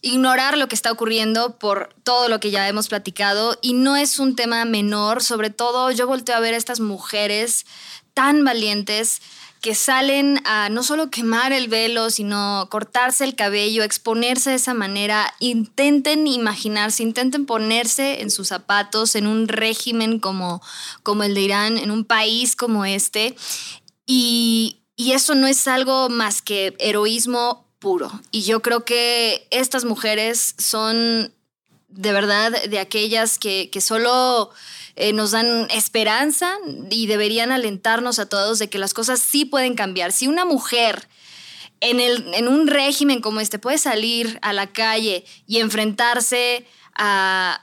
[0.03, 3.59] ignorar lo que está ocurriendo por todo lo que ya hemos platicado.
[3.63, 7.67] Y no es un tema menor, sobre todo yo volteo a ver a estas mujeres
[8.15, 9.21] tan valientes
[9.61, 14.75] que salen a no solo quemar el velo, sino cortarse el cabello, exponerse de esa
[14.75, 20.63] manera, intenten imaginarse, intenten ponerse en sus zapatos en un régimen como,
[21.03, 23.35] como el de Irán, en un país como este,
[24.07, 27.66] y, y eso no es algo más que heroísmo
[28.31, 31.33] Y yo creo que estas mujeres son
[31.89, 34.51] de verdad de aquellas que, que solo
[34.97, 36.57] eh, nos dan esperanza
[36.91, 40.13] y deberían alentarnos a todos de que las cosas sí pueden cambiar.
[40.13, 41.09] Si una mujer
[41.81, 47.63] en, el, en un régimen como este puede salir a la calle y enfrentarse a,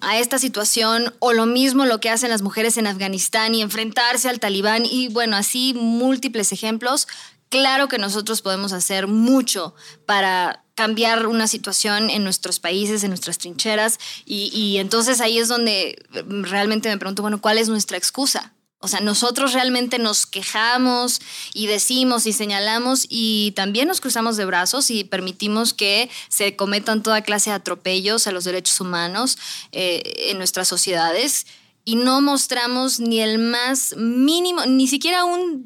[0.00, 4.28] a esta situación o lo mismo lo que hacen las mujeres en Afganistán y enfrentarse
[4.28, 7.08] al talibán y bueno, así múltiples ejemplos,
[7.48, 9.74] claro que nosotros podemos hacer mucho
[10.06, 15.48] para cambiar una situación en nuestros países, en nuestras trincheras y, y entonces ahí es
[15.48, 18.52] donde realmente me pregunto, bueno, ¿cuál es nuestra excusa?
[18.80, 21.20] O sea, nosotros realmente nos quejamos
[21.52, 27.02] y decimos y señalamos y también nos cruzamos de brazos y permitimos que se cometan
[27.02, 29.36] toda clase de atropellos a los derechos humanos
[29.72, 31.46] eh, en nuestras sociedades
[31.88, 35.64] y no mostramos ni el más mínimo, ni siquiera un,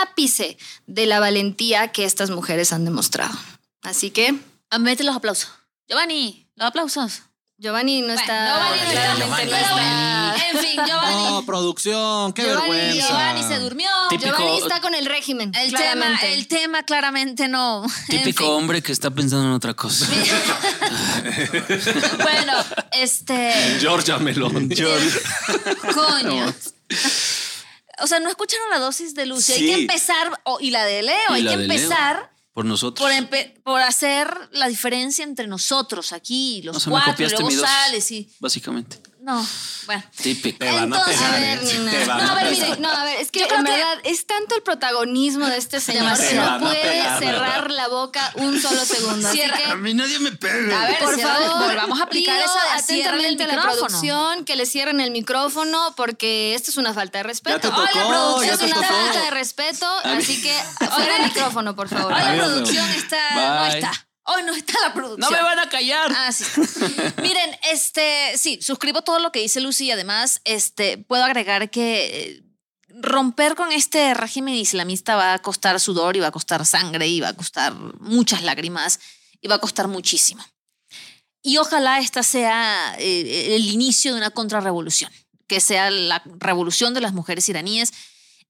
[0.00, 0.56] ápice
[0.86, 3.38] de la valentía que estas mujeres han demostrado.
[3.82, 4.40] Así que...
[4.78, 5.50] Mete los aplausos.
[5.86, 7.24] Giovanni, los aplausos.
[7.60, 8.54] Giovanni no está...
[8.56, 11.24] Giovanni no está, no está- En fin, Giovanni.
[11.24, 13.06] No, producción, qué Giovanni, vergüenza.
[13.08, 13.88] Giovanni se durmió.
[14.08, 15.52] Típico- Giovanni está con el régimen.
[15.54, 16.32] El tema, claramente.
[16.32, 17.84] el tema claramente no.
[18.08, 18.52] En Típico fin.
[18.52, 20.06] hombre que está pensando en otra cosa.
[22.22, 22.52] Bueno,
[22.92, 23.52] este.
[23.80, 24.68] Georgia Melón.
[25.94, 26.54] Coño.
[28.02, 29.52] O sea, no escucharon la dosis de Lucy.
[29.52, 29.66] Hay Sí.
[29.66, 30.30] que empezar,
[30.60, 31.78] y la de Leo, Y hay la que de Leo.
[32.60, 33.08] Por nosotros.
[33.62, 38.10] por, hacer la diferencia entre nosotros aquí, los O sea, me cuatro, y luego sales
[38.10, 38.28] y.
[38.38, 38.98] Básicamente.
[39.22, 39.46] No,
[39.86, 40.02] bueno.
[40.16, 40.58] Típico.
[40.60, 41.56] Te van a Entonces, pegar, a ¿eh?
[41.56, 41.90] ver, Sí, no.
[41.90, 42.68] te van No, a ver, pegar.
[42.68, 45.78] mire, no, a ver, es que en que- verdad es tanto el protagonismo de este
[45.80, 47.76] señor que no a puede pegar, cerrar ¿verdad?
[47.76, 49.28] la boca un solo segundo.
[49.28, 49.56] Así Cierra.
[49.58, 50.82] que, mí nadie me pega.
[50.82, 54.44] A ver, por cierra- favor, volvamos a aplicar pido de el atentamente a la producción
[54.46, 57.56] que le cierren el micrófono porque esto es una falta de respeto.
[57.56, 58.94] Ya te Ay, tocó, la producción ya es una tocó.
[59.04, 60.54] falta de respeto, así que
[60.94, 62.12] fuera el micrófono, por favor.
[62.12, 63.30] Hoy la Adiós, producción está.
[63.34, 63.92] No está.
[64.32, 65.28] Hoy no está la producción.
[65.28, 66.12] No me van a callar.
[66.14, 66.44] Ah, sí.
[67.22, 72.04] Miren, este, sí, suscribo todo lo que dice Lucy y además, este, puedo agregar que
[72.06, 72.42] eh,
[73.00, 77.20] romper con este régimen islamista va a costar sudor y va a costar sangre y
[77.20, 79.00] va a costar muchas lágrimas
[79.40, 80.44] y va a costar muchísimo.
[81.42, 85.10] Y ojalá esta sea eh, el inicio de una contrarrevolución,
[85.48, 87.92] que sea la revolución de las mujeres iraníes.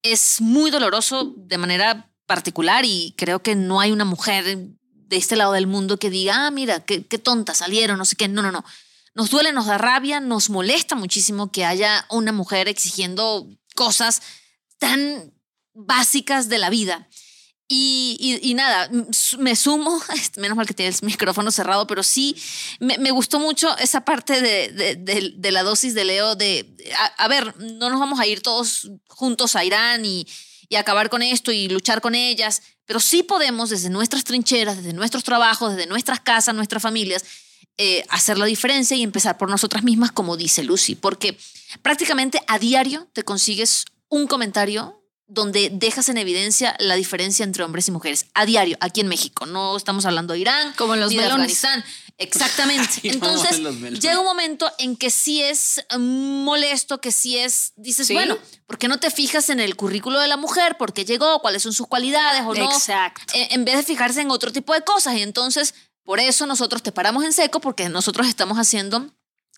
[0.03, 4.69] Es muy doloroso de manera particular y creo que no hay una mujer
[5.11, 8.17] de este lado del mundo que diga, ah, mira, qué, qué tonta salieron, no sé
[8.17, 8.29] qué.
[8.29, 8.65] No, no, no.
[9.15, 14.23] Nos duele, nos da rabia, nos molesta muchísimo que haya una mujer exigiendo cosas
[14.79, 15.35] tan
[15.75, 17.09] básicas de la vida.
[17.73, 20.01] Y, y- nada, m- s- me sumo,
[20.37, 22.37] menos mal que tienes el micrófono cerrado, pero sí,
[22.81, 26.67] me, me gustó mucho esa parte de, de- de- de la dosis de Leo de,
[26.99, 30.27] a, a ver, no nos vamos a ir todos juntos a Irán y,
[30.71, 34.93] y acabar con esto y luchar con ellas, pero sí podemos desde nuestras trincheras, desde
[34.93, 37.25] nuestros trabajos, desde nuestras casas, nuestras familias,
[37.77, 41.37] eh, hacer la diferencia y empezar por nosotras mismas, como dice Lucy, porque
[41.83, 45.00] prácticamente a diario te consigues un comentario
[45.31, 49.47] donde dejas en evidencia la diferencia entre hombres y mujeres a diario, aquí en México.
[49.47, 51.65] No estamos hablando de Irán, Como los ni de melones.
[51.65, 51.85] Afganistán.
[52.19, 53.01] Exactamente.
[53.05, 53.61] Entonces,
[54.01, 58.13] llega un momento en que sí es mm, molesto, que sí es, dices, Sí.
[58.13, 60.77] bueno, ¿por qué no te fijas en el currículo de la mujer?
[60.77, 61.41] ¿Por qué llegó?
[61.41, 62.65] ¿Cuáles son sus cualidades o no?
[62.65, 63.33] Exacto.
[63.33, 65.15] En, en vez de fijarse en otro tipo de cosas.
[65.17, 69.07] Y entonces, por eso nosotros te paramos en seco, porque nosotros estamos haciendo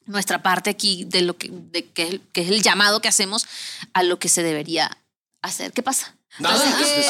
[0.05, 3.47] nuestra parte aquí de lo que, de que, que es el llamado que hacemos
[3.95, 4.99] a lo que se debería
[5.43, 5.73] hacer.
[5.73, 6.17] ¿Qué pasa?
[6.39, 6.65] Nada,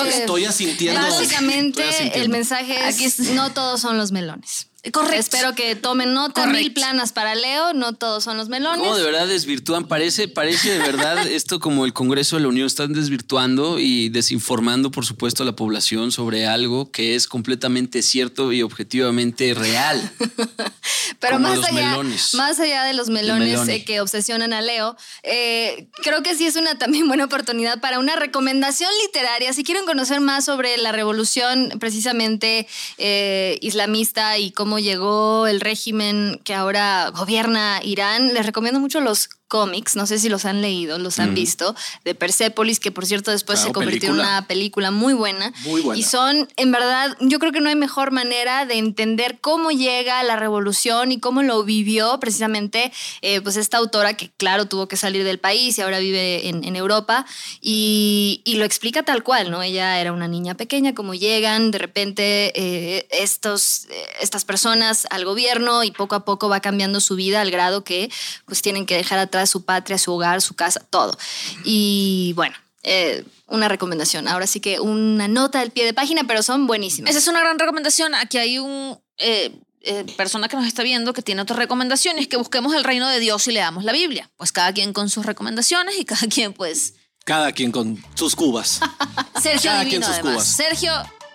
[0.09, 1.01] estoy asintiendo.
[1.01, 2.23] Básicamente, Estoy asintiendo.
[2.25, 4.67] el mensaje es, Aquí es- no todos son los melones.
[4.91, 5.15] Correcto.
[5.21, 6.59] Espero que tomen nota, Correcto.
[6.59, 8.81] mil planas para Leo, no todos son los melones.
[8.81, 9.87] ¿Cómo de verdad desvirtúan?
[9.87, 12.67] Parece, parece de verdad esto como el Congreso de la Unión.
[12.67, 18.53] Están desvirtuando y desinformando, por supuesto, a la población sobre algo que es completamente cierto
[18.53, 20.11] y objetivamente real.
[21.21, 22.35] Pero Como más los allá, melones.
[22.35, 26.57] más allá de los melones eh, que obsesionan a Leo, eh, creo que sí es
[26.57, 29.53] una también buena oportunidad para una recomendación literaria.
[29.53, 32.67] Si quieren conocer más sobre la revolución precisamente
[32.99, 39.29] eh, islamista y cómo llegó el régimen que ahora gobierna Irán, les recomiendo mucho los
[39.53, 41.35] cómics, no sé si los han leído, los han Mm.
[41.35, 41.75] visto,
[42.07, 45.53] de Persepolis, que por cierto después Claro, se convirtió en una película muy buena.
[45.65, 46.01] Muy buena.
[46.01, 50.23] Y son, en verdad, yo creo que no hay mejor manera de entender cómo llega
[50.23, 52.91] la revolución y cómo lo vivió precisamente
[53.21, 56.65] eh, pues esta autora que claro tuvo que salir del país y ahora vive en,
[56.65, 57.27] en Europa
[57.61, 59.63] y, y lo explica tal cual, ¿no?
[59.63, 65.25] Ella era una niña pequeña, como llegan de repente eh, estos, eh, estas personas al
[65.27, 68.11] gobierno y poco a poco va cambiando su vida al grado que
[68.47, 71.17] pues tienen que dejar atrás su patria, su hogar, su casa, todo.
[71.65, 72.55] Y bueno.
[72.83, 74.29] eh, una recomendación.
[74.29, 77.11] Ahora sí que una nota del pie de página, pero son buenísimas.
[77.11, 78.15] Esa es una gran recomendación.
[78.15, 82.23] Aquí hay un eh, eh, persona que nos está viendo que tiene otra recomendación y
[82.23, 84.31] es que busquemos el reino de Dios y leamos la Biblia.
[84.39, 86.95] Pues cada quien con sus recomendaciones y cada quien pues...
[87.25, 88.81] Cada quien con sus cubas.
[89.41, 90.35] Sergio Cada Divino quien sus además.
[90.35, 90.49] cubas.
[90.49, 90.93] Sergio,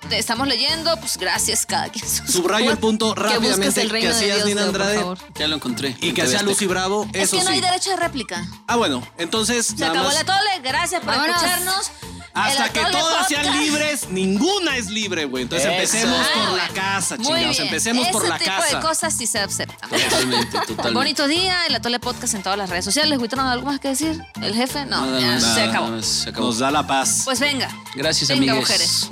[0.08, 2.06] te estamos leyendo, pues gracias cada quien.
[2.08, 5.04] Subrayo el punto rápidamente el que hacías Dios, Nina Andrade.
[5.36, 5.96] Ya lo encontré.
[6.02, 6.66] Y que hacía Lucy.
[6.68, 7.56] Bravo, Es eso que no sí.
[7.56, 8.46] hay derecho de réplica.
[8.68, 10.16] Ah, bueno, entonces Se nada acabó más.
[10.16, 10.60] la tole.
[10.64, 11.36] Gracias por Vámonos.
[11.36, 11.92] escucharnos.
[12.34, 15.44] Hasta que todas sean libres, ninguna es libre, güey.
[15.44, 15.76] Entonces Eso.
[15.76, 16.74] empecemos Ah, por la bueno.
[16.76, 17.50] casa, Muy chingados.
[17.58, 17.64] bien.
[17.64, 18.76] Empecemos Ese por la tipo casa.
[18.78, 19.90] de cosas sí se aceptan.
[19.90, 20.92] Totalmente, totalmente.
[20.92, 23.18] Bonito día, el Atole Podcast en todas las redes sociales.
[23.20, 24.22] ¿Huitron algo más que decir?
[24.40, 24.86] ¿El jefe?
[24.86, 25.88] No, Nada ya más, se nada acabó.
[25.90, 26.46] más, se acabó.
[26.48, 27.22] Nos da la paz.
[27.26, 27.70] Pues venga.
[27.96, 28.70] Gracias, Venga, amigues.
[28.70, 29.10] mujeres.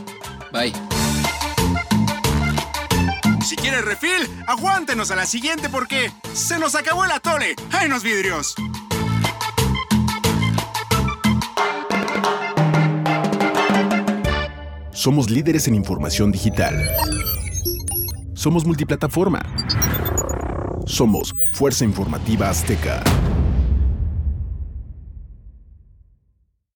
[0.55, 0.71] Bye.
[3.43, 7.55] Si quieres refil, aguántenos a la siguiente porque se nos acabó el atole.
[7.73, 8.55] ¡Ay, los vidrios!
[14.93, 16.89] Somos líderes en información digital.
[18.33, 19.41] Somos multiplataforma.
[20.85, 23.03] Somos Fuerza Informativa Azteca.